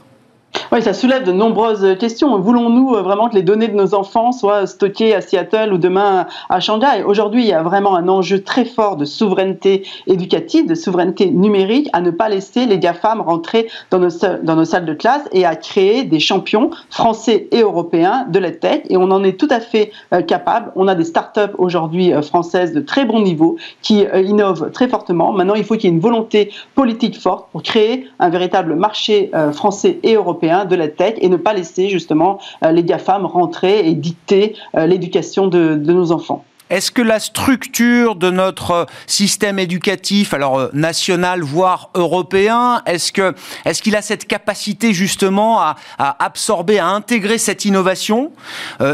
Oui, 0.73 0.81
ça 0.81 0.93
soulève 0.93 1.23
de 1.23 1.31
nombreuses 1.31 1.97
questions. 1.97 2.39
Voulons-nous 2.39 2.95
euh, 2.95 3.01
vraiment 3.01 3.29
que 3.29 3.35
les 3.35 3.41
données 3.41 3.67
de 3.67 3.75
nos 3.75 3.93
enfants 3.93 4.31
soient 4.31 4.67
stockées 4.67 5.13
à 5.13 5.21
Seattle 5.21 5.73
ou 5.73 5.77
demain 5.77 6.27
à 6.49 6.59
Shanghai? 6.59 7.03
Aujourd'hui, 7.05 7.43
il 7.43 7.47
y 7.47 7.53
a 7.53 7.61
vraiment 7.61 7.95
un 7.95 8.07
enjeu 8.07 8.41
très 8.41 8.65
fort 8.65 8.95
de 8.95 9.05
souveraineté 9.05 9.83
éducative, 10.07 10.67
de 10.67 10.75
souveraineté 10.75 11.29
numérique, 11.29 11.89
à 11.93 12.01
ne 12.01 12.11
pas 12.11 12.29
laisser 12.29 12.65
les 12.65 12.79
GAFAM 12.79 13.21
rentrer 13.21 13.67
dans 13.91 13.99
nos, 13.99 14.09
dans 14.43 14.55
nos 14.55 14.65
salles 14.65 14.85
de 14.85 14.93
classe 14.93 15.23
et 15.31 15.45
à 15.45 15.55
créer 15.55 16.03
des 16.03 16.19
champions 16.19 16.69
français 16.89 17.47
et 17.51 17.61
européens 17.61 18.25
de 18.29 18.39
la 18.39 18.51
tech. 18.51 18.81
Et 18.89 18.97
on 18.97 19.11
en 19.11 19.23
est 19.23 19.39
tout 19.39 19.49
à 19.49 19.59
fait 19.59 19.91
euh, 20.13 20.21
capable. 20.21 20.71
On 20.75 20.87
a 20.87 20.95
des 20.95 21.05
startups 21.05 21.53
aujourd'hui 21.57 22.13
euh, 22.13 22.21
françaises 22.21 22.73
de 22.73 22.81
très 22.81 23.05
bon 23.05 23.21
niveau 23.21 23.57
qui 23.81 24.05
innovent 24.15 24.71
très 24.71 24.87
fortement. 24.87 25.31
Maintenant, 25.33 25.55
il 25.55 25.63
faut 25.63 25.75
qu'il 25.75 25.85
y 25.85 25.87
ait 25.87 25.95
une 25.95 26.01
volonté 26.01 26.51
politique 26.75 27.19
forte 27.19 27.47
pour 27.51 27.63
créer 27.63 28.07
un 28.19 28.29
véritable 28.29 28.75
marché 28.75 29.31
français 29.51 29.99
et 30.03 30.15
européen 30.15 30.40
de 30.41 30.75
la 30.75 30.87
tech 30.87 31.15
et 31.17 31.29
ne 31.29 31.37
pas 31.37 31.53
laisser 31.53 31.89
justement 31.89 32.39
euh, 32.63 32.71
les 32.71 32.83
GAFAM 32.83 33.25
rentrer 33.25 33.87
et 33.87 33.93
dicter 33.93 34.55
euh, 34.75 34.87
l'éducation 34.87 35.47
de, 35.47 35.75
nos 35.75 36.11
enfants. 36.11 36.43
Est-ce 36.71 36.89
que 36.89 37.01
la 37.01 37.19
structure 37.19 38.15
de 38.15 38.31
notre 38.31 38.87
système 39.05 39.59
éducatif, 39.59 40.33
alors 40.33 40.57
euh, 40.57 40.69
national 40.71 41.41
voire 41.41 41.89
européen, 41.95 42.81
est-ce 42.85 43.11
que 43.11 43.35
est-ce 43.65 43.81
qu'il 43.81 43.93
a 43.97 44.01
cette 44.01 44.25
capacité 44.25 44.93
justement 44.93 45.59
à, 45.59 45.75
absorber, 45.97 46.79
à 46.79 46.87
intégrer 46.87 47.37
cette 47.37 47.65
innovation? 47.65 48.31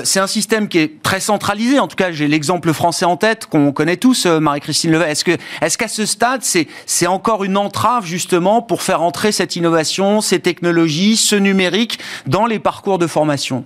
C'est 0.03 0.19
un 0.19 0.27
système 0.27 0.67
qui 0.67 0.79
est 0.79 1.03
très 1.03 1.19
centralisé. 1.19 1.79
En 1.79 1.87
tout 1.87 1.95
cas, 1.95 2.11
j'ai 2.11 2.27
l'exemple 2.27 2.73
français 2.73 3.05
en 3.05 3.15
tête 3.15 3.45
qu'on 3.45 3.71
connaît 3.71 3.97
tous, 3.97 4.25
Marie-Christine 4.25 4.91
Levet. 4.91 5.11
Est-ce 5.11 5.23
que 5.23 5.37
est-ce 5.61 5.77
qu'à 5.77 5.87
ce 5.87 6.05
stade, 6.05 6.41
c'est 6.43 6.67
c'est 6.85 7.07
encore 7.07 7.43
une 7.43 7.57
entrave 7.57 8.05
justement 8.05 8.61
pour 8.61 8.81
faire 8.81 9.01
entrer 9.03 9.31
cette 9.31 9.55
innovation, 9.55 10.21
ces 10.21 10.39
technologies, 10.39 11.15
ce 11.15 11.35
numérique 11.35 11.99
dans 12.25 12.47
les 12.47 12.59
parcours 12.59 12.97
de 12.97 13.07
formation? 13.07 13.63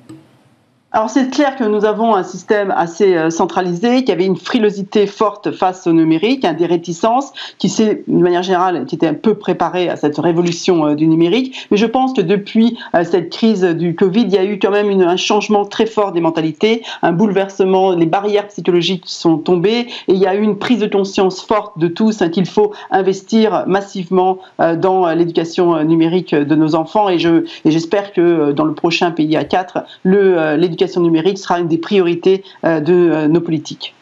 Alors 0.94 1.10
c'est 1.10 1.30
clair 1.30 1.56
que 1.56 1.64
nous 1.64 1.86
avons 1.86 2.16
un 2.16 2.24
système 2.24 2.70
assez 2.76 3.16
euh, 3.16 3.30
centralisé, 3.30 4.00
qu'il 4.00 4.10
y 4.10 4.12
avait 4.12 4.26
une 4.26 4.36
frilosité 4.36 5.08
forte 5.08 5.52
face 5.52 5.88
au 5.88 5.94
numérique, 5.94 6.44
hein, 6.44 6.52
des 6.52 6.66
réticences, 6.66 7.32
qui 7.60 7.70
s'est, 7.70 8.04
de 8.06 8.22
manière 8.22 8.44
générale, 8.44 8.86
qui 8.86 8.96
était 8.96 9.08
un 9.08 9.14
peu 9.14 9.36
préparé 9.36 9.88
à 9.88 9.96
cette 9.96 10.18
révolution 10.18 10.88
euh, 10.88 10.96
du 10.96 11.08
numérique. 11.08 11.66
Mais 11.72 11.78
je 11.78 11.86
pense 11.86 12.12
que 12.12 12.20
depuis 12.20 12.78
euh, 12.94 13.06
cette 13.06 13.30
crise 13.30 13.64
du 13.64 13.96
Covid, 13.96 14.24
il 14.24 14.34
y 14.34 14.38
a 14.38 14.44
eu 14.44 14.60
quand 14.60 14.72
même 14.72 14.90
un 15.02 15.16
changement 15.16 15.64
très 15.64 15.86
fort 15.86 16.12
des 16.12 16.20
mentalités, 16.20 16.84
un 17.04 17.14
bouleversement, 17.14 17.92
les 17.92 18.06
barrières 18.06 18.48
psychologiques 18.48 19.04
sont 19.06 19.38
tombées, 19.38 19.88
et 20.10 20.14
il 20.14 20.18
y 20.18 20.28
a 20.28 20.36
eu 20.36 20.42
une 20.42 20.58
prise 20.58 20.80
de 20.80 20.88
conscience 20.88 21.42
forte 21.42 21.80
de 21.80 21.88
tous 21.88 22.22
hein, 22.22 22.28
qu'il 22.28 22.46
faut 22.46 22.74
investir 22.90 23.64
massivement 23.66 24.40
dans 24.60 25.08
l'éducation 25.14 25.82
numérique 25.84 26.36
de 26.36 26.56
nos 26.56 26.76
enfants. 26.76 27.08
Et, 27.08 27.18
je, 27.18 27.46
et 27.64 27.72
j'espère 27.72 28.12
que 28.12 28.52
dans 28.52 28.66
le 28.66 28.74
prochain 28.74 29.12
PIA 29.12 29.46
4, 29.46 29.84
le, 30.04 30.56
l'éducation 30.56 30.81
numérique 31.02 31.38
sera 31.38 31.60
une 31.60 31.68
des 31.68 31.78
priorités 31.78 32.44
euh, 32.66 32.80
de 32.80 32.94
euh, 32.94 33.28
nos 33.28 33.42
politiques. 33.42 33.94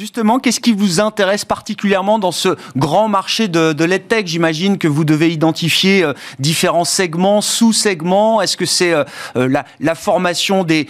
Justement, 0.00 0.38
qu'est-ce 0.38 0.60
qui 0.60 0.72
vous 0.72 0.98
intéresse 0.98 1.44
particulièrement 1.44 2.18
dans 2.18 2.32
ce 2.32 2.56
grand 2.74 3.06
marché 3.06 3.48
de, 3.48 3.74
de 3.74 3.84
l'EdTech? 3.84 4.26
J'imagine 4.26 4.78
que 4.78 4.88
vous 4.88 5.04
devez 5.04 5.30
identifier 5.30 6.02
euh, 6.02 6.14
différents 6.38 6.86
segments, 6.86 7.42
sous-segments. 7.42 8.40
Est-ce 8.40 8.56
que 8.56 8.64
c'est 8.64 8.94
euh, 8.94 9.04
euh, 9.36 9.62
la, 9.78 9.94
formation 9.94 10.64
des, 10.64 10.86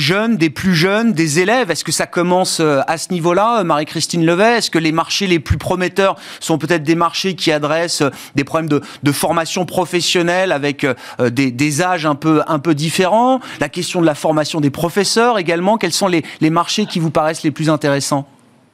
jeunes, 0.00 0.36
des 0.36 0.50
plus 0.50 0.74
jeunes, 0.74 1.12
des 1.12 1.38
élèves? 1.38 1.70
Est-ce 1.70 1.84
que 1.84 1.92
ça 1.92 2.08
commence 2.08 2.58
à 2.58 2.98
ce 2.98 3.12
niveau-là, 3.12 3.62
Marie-Christine 3.62 4.26
Levet? 4.26 4.58
Est-ce 4.58 4.70
que 4.72 4.80
les 4.80 4.90
marchés 4.90 5.28
les 5.28 5.38
plus 5.38 5.56
prometteurs 5.56 6.16
sont 6.40 6.58
peut-être 6.58 6.82
des 6.82 6.96
marchés 6.96 7.36
qui 7.36 7.52
adressent 7.52 8.02
des 8.34 8.42
problèmes 8.42 8.68
de, 8.68 9.12
formation 9.12 9.64
professionnelle 9.64 10.50
avec 10.50 10.84
des, 11.20 11.52
des, 11.52 11.82
âges 11.82 12.04
un 12.04 12.16
peu, 12.16 12.42
un 12.48 12.58
peu 12.58 12.74
différents? 12.74 13.38
La 13.60 13.68
question 13.68 14.00
de 14.00 14.06
la 14.06 14.16
formation 14.16 14.60
des 14.60 14.70
professeurs 14.70 15.38
également. 15.38 15.78
Quels 15.78 15.92
sont 15.92 16.08
les 16.08 16.50
marchés 16.50 16.86
qui 16.86 16.98
vous 16.98 17.12
paraissent 17.12 17.44
les 17.44 17.52
plus 17.52 17.70
intéressants? 17.70 18.26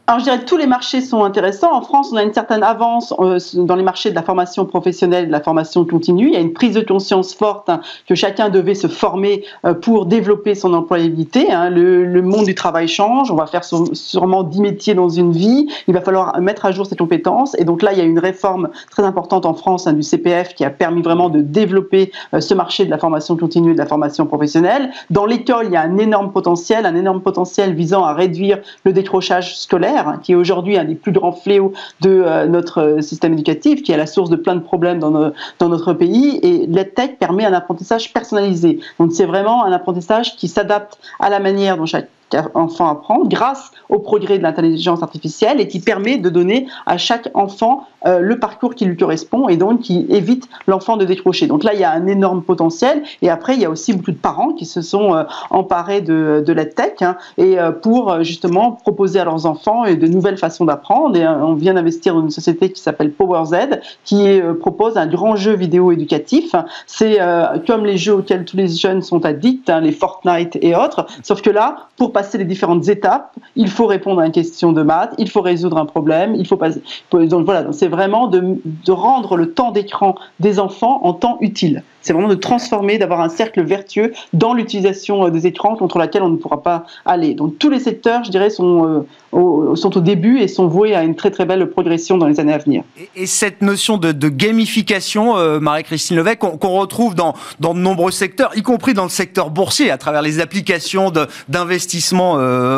Alors 0.08 0.20
je 0.20 0.24
dirais 0.24 0.38
que 0.38 0.44
tous 0.44 0.56
les 0.56 0.68
marchés 0.68 1.00
sont 1.00 1.24
intéressants. 1.24 1.72
En 1.72 1.82
France, 1.82 2.10
on 2.12 2.16
a 2.16 2.22
une 2.22 2.32
certaine 2.32 2.62
avance 2.62 3.12
euh, 3.18 3.38
dans 3.54 3.74
les 3.74 3.82
marchés 3.82 4.10
de 4.10 4.14
la 4.14 4.22
formation 4.22 4.64
professionnelle 4.64 5.26
de 5.26 5.32
la 5.32 5.40
formation 5.40 5.84
continue. 5.84 6.28
Il 6.28 6.34
y 6.34 6.36
a 6.36 6.40
une 6.40 6.52
prise 6.52 6.74
de 6.74 6.80
conscience 6.80 7.34
forte 7.34 7.68
hein, 7.68 7.80
que 8.06 8.14
chacun 8.14 8.48
devait 8.48 8.76
se 8.76 8.86
former 8.86 9.42
euh, 9.64 9.74
pour 9.74 10.06
développer 10.06 10.54
son 10.54 10.74
employabilité. 10.74 11.50
Hein. 11.50 11.70
Le, 11.70 12.04
le, 12.04 12.22
monde 12.22 12.44
du 12.44 12.54
travail 12.54 12.86
change. 12.86 13.32
On 13.32 13.34
va 13.34 13.46
faire 13.46 13.64
sûrement 13.64 14.44
10 14.44 14.60
métiers 14.60 14.94
dans 14.94 15.08
une 15.08 15.32
vie. 15.32 15.66
Il 15.88 15.94
va 15.94 16.00
falloir 16.00 16.40
mettre 16.40 16.66
à 16.66 16.70
jour 16.70 16.86
ses 16.86 16.94
compétences. 16.94 17.56
Et 17.58 17.64
donc 17.64 17.82
là, 17.82 17.92
il 17.92 17.98
y 17.98 18.00
a 18.00 18.04
une 18.04 18.20
réforme 18.20 18.68
très 18.92 19.02
importante 19.02 19.44
en 19.44 19.54
France 19.54 19.88
hein, 19.88 19.92
du 19.92 20.04
CPF 20.04 20.54
qui 20.54 20.64
a 20.64 20.70
permis 20.70 21.02
vraiment 21.02 21.30
de 21.30 21.40
développer 21.40 22.12
euh, 22.32 22.40
ce 22.40 22.54
marché 22.54 22.84
de 22.84 22.90
la 22.90 22.98
formation 22.98 23.36
continue 23.36 23.72
et 23.72 23.74
de 23.74 23.78
la 23.78 23.86
formation 23.86 24.24
professionnelle. 24.24 24.90
Dans 25.10 25.26
l'école, 25.26 25.66
il 25.66 25.72
y 25.72 25.76
a 25.76 25.82
un 25.82 25.98
énorme 25.98 26.30
potentiel, 26.30 26.86
un 26.86 26.94
énorme 26.94 27.22
potentiel 27.22 27.74
visant 27.74 28.04
à 28.04 28.14
réduire 28.14 28.58
le 28.84 28.92
décrochage 28.92 29.58
scolaire 29.58 29.95
Qui 30.22 30.32
est 30.32 30.34
aujourd'hui 30.34 30.76
un 30.76 30.84
des 30.84 30.94
plus 30.94 31.12
grands 31.12 31.32
fléaux 31.32 31.72
de 32.00 32.10
euh, 32.10 32.46
notre 32.46 32.98
système 33.00 33.32
éducatif, 33.32 33.82
qui 33.82 33.92
est 33.92 33.96
la 33.96 34.06
source 34.06 34.30
de 34.30 34.36
plein 34.36 34.54
de 34.54 34.60
problèmes 34.60 34.98
dans, 34.98 35.32
dans 35.58 35.68
notre 35.68 35.92
pays. 35.92 36.38
Et 36.42 36.66
l'EdTech 36.66 37.18
permet 37.18 37.44
un 37.44 37.52
apprentissage 37.52 38.12
personnalisé. 38.12 38.80
Donc 38.98 39.12
c'est 39.12 39.26
vraiment 39.26 39.64
un 39.64 39.72
apprentissage 39.72 40.36
qui 40.36 40.48
s'adapte 40.48 40.98
à 41.20 41.30
la 41.30 41.40
manière 41.40 41.76
dont 41.76 41.86
chaque 41.86 42.08
enfant 42.54 42.88
apprend 42.88 43.24
grâce 43.24 43.70
au 43.88 43.98
progrès 43.98 44.38
de 44.38 44.42
l'intelligence 44.42 45.02
artificielle 45.02 45.60
et 45.60 45.68
qui 45.68 45.80
permet 45.80 46.18
de 46.18 46.28
donner 46.28 46.66
à 46.86 46.98
chaque 46.98 47.28
enfant 47.34 47.86
euh, 48.04 48.20
le 48.20 48.38
parcours 48.38 48.74
qui 48.74 48.84
lui 48.84 48.96
correspond 48.96 49.48
et 49.48 49.56
donc 49.56 49.80
qui 49.80 50.06
évite 50.08 50.48
l'enfant 50.66 50.96
de 50.96 51.04
décrocher. 51.04 51.46
Donc 51.46 51.64
là, 51.64 51.74
il 51.74 51.80
y 51.80 51.84
a 51.84 51.90
un 51.90 52.06
énorme 52.06 52.42
potentiel 52.42 53.02
et 53.22 53.30
après, 53.30 53.54
il 53.54 53.60
y 53.60 53.64
a 53.64 53.70
aussi 53.70 53.92
beaucoup 53.92 54.12
de 54.12 54.16
parents 54.16 54.52
qui 54.52 54.64
se 54.64 54.82
sont 54.82 55.14
euh, 55.14 55.24
emparés 55.50 56.00
de, 56.00 56.42
de 56.46 56.52
la 56.52 56.64
tech 56.64 56.94
hein, 57.00 57.16
et 57.38 57.58
euh, 57.58 57.70
pour 57.72 58.22
justement 58.22 58.72
proposer 58.72 59.20
à 59.20 59.24
leurs 59.24 59.46
enfants 59.46 59.84
de 59.84 60.06
nouvelles 60.06 60.38
façons 60.38 60.64
d'apprendre. 60.64 61.16
Et 61.16 61.26
on 61.26 61.54
vient 61.54 61.74
d'investir 61.74 62.14
dans 62.14 62.22
une 62.22 62.30
société 62.30 62.70
qui 62.70 62.80
s'appelle 62.80 63.12
PowerZ 63.12 63.80
qui 64.04 64.40
propose 64.60 64.96
un 64.96 65.06
grand 65.06 65.36
jeu 65.36 65.54
vidéo 65.54 65.92
éducatif. 65.92 66.54
C'est 66.86 67.18
comme 67.66 67.84
les 67.84 67.96
jeux 67.96 68.14
auxquels 68.14 68.44
tous 68.44 68.56
les 68.56 68.68
jeunes 68.68 69.02
sont 69.02 69.24
addicts, 69.24 69.70
hein, 69.70 69.80
les 69.80 69.92
Fortnite 69.92 70.58
et 70.60 70.74
autres, 70.74 71.06
sauf 71.22 71.42
que 71.42 71.50
là, 71.50 71.88
pour 71.96 72.12
passer 72.16 72.38
les 72.38 72.46
différentes 72.46 72.88
étapes, 72.88 73.34
il 73.56 73.68
faut 73.68 73.84
répondre 73.84 74.22
à 74.22 74.26
une 74.26 74.32
question 74.32 74.72
de 74.72 74.82
maths, 74.82 75.12
il 75.18 75.28
faut 75.28 75.42
résoudre 75.42 75.76
un 75.76 75.84
problème, 75.84 76.34
il 76.34 76.46
faut 76.46 76.56
passer. 76.56 76.80
Donc 77.12 77.44
voilà, 77.44 77.70
c'est 77.72 77.88
vraiment 77.88 78.26
de, 78.26 78.56
de 78.64 78.92
rendre 78.92 79.36
le 79.36 79.52
temps 79.52 79.70
d'écran 79.70 80.14
des 80.40 80.58
enfants 80.58 81.00
en 81.04 81.12
temps 81.12 81.36
utile. 81.42 81.82
C'est 82.06 82.12
vraiment 82.12 82.28
de 82.28 82.36
transformer, 82.36 82.98
d'avoir 82.98 83.20
un 83.20 83.28
cercle 83.28 83.64
vertueux 83.64 84.12
dans 84.32 84.54
l'utilisation 84.54 85.26
euh, 85.26 85.30
des 85.30 85.48
écrans 85.48 85.74
contre 85.74 85.98
laquelle 85.98 86.22
on 86.22 86.28
ne 86.28 86.36
pourra 86.36 86.62
pas 86.62 86.86
aller. 87.04 87.34
Donc 87.34 87.58
tous 87.58 87.68
les 87.68 87.80
secteurs, 87.80 88.22
je 88.22 88.30
dirais, 88.30 88.48
sont, 88.48 88.86
euh, 88.86 89.00
au, 89.32 89.74
sont 89.74 89.96
au 89.96 90.00
début 90.00 90.38
et 90.38 90.46
sont 90.46 90.68
voués 90.68 90.94
à 90.94 91.02
une 91.02 91.16
très 91.16 91.32
très 91.32 91.46
belle 91.46 91.68
progression 91.68 92.16
dans 92.16 92.28
les 92.28 92.38
années 92.38 92.52
à 92.52 92.58
venir. 92.58 92.84
Et, 93.16 93.26
cette 93.26 93.60
notion 93.60 93.96
de, 93.96 94.28
gamification, 94.28 95.36
euh, 95.36 95.58
Marie-Christine 95.58 96.16
Levesque, 96.16 96.38
qu'on 96.38 96.78
retrouve 96.78 97.16
dans, 97.16 97.34
dans 97.58 97.74
de 97.74 97.80
nombreux 97.80 98.12
secteurs, 98.12 98.52
y 98.56 98.62
compris 98.62 98.94
dans 98.94 99.02
le 99.02 99.10
secteur 99.10 99.50
boursier, 99.50 99.90
à 99.90 99.98
travers 99.98 100.22
les 100.22 100.38
applications 100.38 101.10
d'investissement 101.48 102.34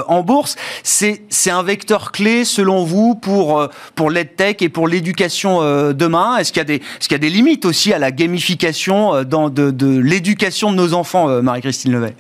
en 0.09 0.23
bourse, 0.23 0.57
c'est 0.83 1.51
un 1.51 1.63
vecteur 1.63 2.13
clé 2.13 2.47
selon 2.47 2.85
vous 2.85 3.15
pour, 3.15 3.69
pour 3.95 4.11
l'EdTech 4.11 4.63
et 4.63 4.71
pour 4.71 4.89
l'éducation 4.89 5.61
demain? 5.93 6.39
Est-ce 6.39 6.53
qu'il 6.53 6.67
y, 6.67 6.73
est 6.73 7.11
y, 7.11 7.15
a 7.15 7.19
des 7.19 7.31
limites 7.31 7.67
aussi 7.67 7.93
à 7.93 7.99
la 7.99 8.11
gamification 8.11 9.18
euh, 9.19 9.25
dans 9.25 9.51
de, 9.51 9.99
l'éducation 9.99 10.71
de 10.71 10.77
nos 10.77 10.95
enfants, 10.95 11.29
euh, 11.29 11.43
Marie-Christine 11.43 11.93
Levet 11.93 12.15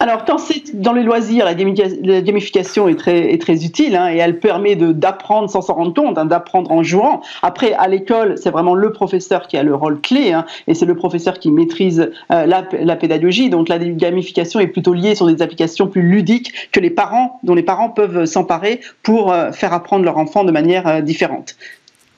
Alors, 0.00 0.24
quand 0.24 0.38
c'est 0.38 0.80
dans 0.80 0.92
les 0.92 1.02
loisirs, 1.02 1.44
la, 1.44 1.54
gamification 1.54 2.88
est 2.88 2.96
très, 2.96 3.64
utile 3.64 3.96
hein, 3.96 4.10
et 4.12 4.16
elle 4.16 4.38
permet 4.38 4.76
d'apprendre 4.76 5.50
sans 5.50 5.62
s'en 5.62 5.74
rendre 5.74 5.94
compte, 5.94 6.18
hein, 6.18 6.24
d'apprendre 6.24 6.70
en 6.72 6.82
jouant. 6.82 7.22
Après, 7.42 7.72
à 7.74 7.88
l'école, 7.88 8.36
c'est 8.36 8.50
vraiment 8.50 8.74
le 8.74 8.92
professeur 8.92 9.46
qui 9.46 9.56
a 9.56 9.62
le 9.62 9.74
rôle 9.74 10.00
clé 10.00 10.32
hein, 10.32 10.44
et 10.66 10.74
c'est 10.74 10.86
le 10.86 10.94
professeur 10.94 11.38
qui 11.38 11.50
maîtrise 11.50 12.10
euh, 12.30 12.46
la, 12.46 12.64
la, 12.80 12.96
pédagogie. 12.96 13.50
Donc, 13.50 13.68
la 13.68 13.78
gamification 13.78 14.60
est 14.60 14.66
plutôt 14.66 14.94
liée 14.94 15.14
sur 15.14 15.26
des 15.26 15.42
applications 15.42 15.86
plus 15.86 16.02
ludiques 16.02 16.70
que 16.72 16.80
les 16.80 16.90
parents, 16.90 17.38
dont 17.42 17.54
les 17.54 17.62
parents 17.62 17.90
peuvent 17.90 18.24
s'emparer 18.24 18.80
pour 19.02 19.34
faire 19.52 19.72
apprendre 19.72 20.04
leur 20.04 20.18
enfant 20.18 20.44
de 20.44 20.52
manière 20.52 21.02
différente. 21.02 21.56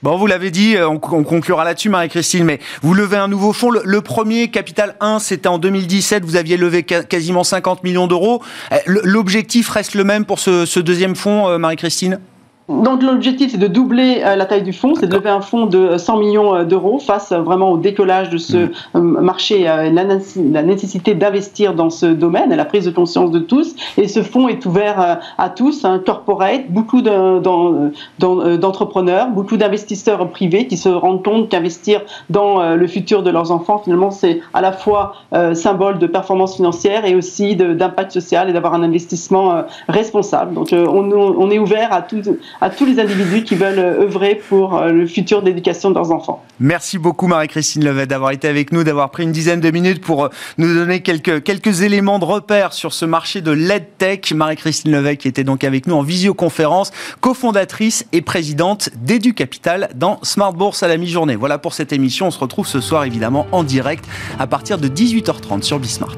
Bon, 0.07 0.17
vous 0.17 0.29
l'avez 0.29 0.53
dit, 0.53 0.77
euh, 0.77 0.89
on, 0.89 1.01
conclura 1.01 1.65
là-dessus, 1.65 1.89
Marie-Christine, 1.89 2.45
mais 2.45 2.61
vous 2.81 2.95
levez 2.95 3.17
un 3.17 3.27
nouveau 3.27 3.53
fonds. 3.53 3.71
Le, 3.73 4.01
premier, 4.03 4.47
Capital 4.47 4.95
1, 5.01 5.19
c'était 5.19 5.49
en 5.49 5.59
2017, 5.59 6.25
vous 6.25 6.37
aviez 6.37 6.57
levé 6.57 6.85
quasiment 6.85 7.43
50 7.43 7.83
millions 7.83 8.07
d'euros. 8.07 8.41
Euh, 8.71 8.77
l'objectif 8.87 9.69
reste 9.69 9.97
le 9.97 10.05
même 10.05 10.25
pour 10.25 10.39
ce, 10.39 10.65
ce 10.65 10.79
deuxième 10.79 11.17
fonds, 11.17 11.49
euh, 11.49 11.59
Marie-Christine? 11.59 12.21
Donc 12.69 13.03
l'objectif 13.03 13.53
c'est 13.53 13.59
de 13.59 13.69
doubler 13.69 14.23
euh, 14.25 14.35
la 14.35 14.45
taille 14.45 14.65
du 14.65 14.73
fonds, 14.73 14.95
c'est 14.99 15.07
de 15.07 15.15
lever 15.15 15.31
un 15.31 15.41
fonds 15.41 15.67
de 15.67 15.99
100 15.99 16.17
millions 16.17 16.53
euh, 16.53 16.65
d'euros 16.65 16.99
face 16.99 17.31
euh, 17.31 17.39
vraiment 17.39 17.71
au 17.71 17.79
décollage 17.79 18.29
de 18.29 18.39
ce 18.39 18.73
mmh. 18.95 19.21
marché, 19.21 19.63
la, 19.63 19.93
la 19.93 20.63
nécessité 20.63 21.15
d'investir 21.15 21.75
dans 21.75 21.91
ce 21.91 22.07
domaine, 22.07 22.53
la 22.53 22.65
prise 22.65 22.87
de 22.87 22.91
conscience 22.91 23.31
de 23.31 23.39
tous. 23.39 23.77
Et 23.97 24.09
ce 24.09 24.21
fonds 24.23 24.49
est 24.49 24.67
ouvert 24.67 25.21
à 25.39 25.49
tous, 25.49 25.85
un 25.85 25.95
hein, 25.95 26.03
corporate, 26.05 26.69
beaucoup 26.71 27.03
d'entrepreneurs, 27.03 29.29
beaucoup 29.29 29.57
d'investisseurs 29.57 30.29
privés 30.31 30.67
qui 30.67 30.77
se 30.77 30.89
rendent 30.89 31.25
compte 31.25 31.49
qu'investir 31.49 32.01
dans 32.31 32.75
le 32.75 32.87
futur 32.87 33.23
de 33.23 33.31
leurs 33.31 33.53
enfants, 33.53 33.79
finalement, 33.79 34.11
c'est 34.11 34.41
à 34.55 34.61
la 34.61 34.73
fois 34.73 35.15
symbole 35.55 35.99
de 35.99 36.07
performance 36.07 36.57
financière 36.57 37.05
et 37.05 37.15
aussi 37.15 37.55
d'impact 37.57 38.13
social 38.13 38.51
et 38.51 38.53
d'avoir 38.53 38.75
un 38.75 38.83
investissement 38.83 39.63
responsable. 39.89 40.55
Donc 40.55 40.69
on, 40.73 41.13
on 41.13 41.51
est 41.51 41.59
ouvert 41.59 41.93
à 41.93 42.03
tout 42.03 42.23
à 42.61 42.71
tous 42.71 42.85
les 42.85 42.99
individus 42.99 43.45
qui 43.45 43.55
veulent 43.55 43.79
euh, 43.79 44.03
œuvrer 44.03 44.35
pour 44.49 44.77
euh, 44.77 44.91
le 44.91 45.07
futur 45.07 45.43
d'éducation 45.43 45.91
de 45.91 45.95
leurs 45.95 46.13
enfants. 46.13 46.43
Merci 46.61 46.99
beaucoup 46.99 47.27
Marie-Christine 47.27 47.85
Levet 47.85 48.07
d'avoir 48.07 48.31
été 48.31 48.49
avec 48.49 48.73
nous, 48.73 48.85
d'avoir 48.85 49.11
pris 49.11 49.23
une 49.25 49.33
dizaine 49.33 49.61
de 49.61 49.71
minutes 49.71 50.01
pour 50.03 50.25
euh, 50.25 50.29
nous 50.59 50.73
donner 50.75 51.01
quelques, 51.01 51.43
quelques 51.43 51.83
éléments 51.83 52.19
de 52.19 52.25
repère 52.25 52.73
sur 52.73 52.93
ce 52.93 53.05
marché 53.05 53.41
de 53.41 53.51
l'EdTech. 53.51 54.33
Marie-Christine 54.33 54.93
Levet 54.93 55.17
qui 55.17 55.29
était 55.29 55.45
donc 55.45 55.65
avec 55.65 55.87
nous 55.87 55.95
en 55.95 56.03
visioconférence, 56.03 56.93
cofondatrice 57.21 58.07
et 58.13 58.23
présidente 58.23 58.91
d'EduCapital 58.97 59.91
dans 59.95 60.19
Smart 60.23 60.53
Bourse 60.53 60.83
à 60.83 60.89
la 60.89 60.97
mi-journée. 60.97 61.37
Voilà 61.37 61.59
pour 61.59 61.75
cette 61.75 61.93
émission. 61.93 62.27
On 62.27 62.31
se 62.31 62.39
retrouve 62.39 62.67
ce 62.67 62.81
soir 62.81 63.05
évidemment 63.05 63.47
en 63.53 63.65
direct 63.65 64.05
à 64.39 64.47
partir 64.47 64.79
de 64.79 64.89
18h30 64.89 65.63
sur 65.63 65.79
Bismart. 65.79 66.17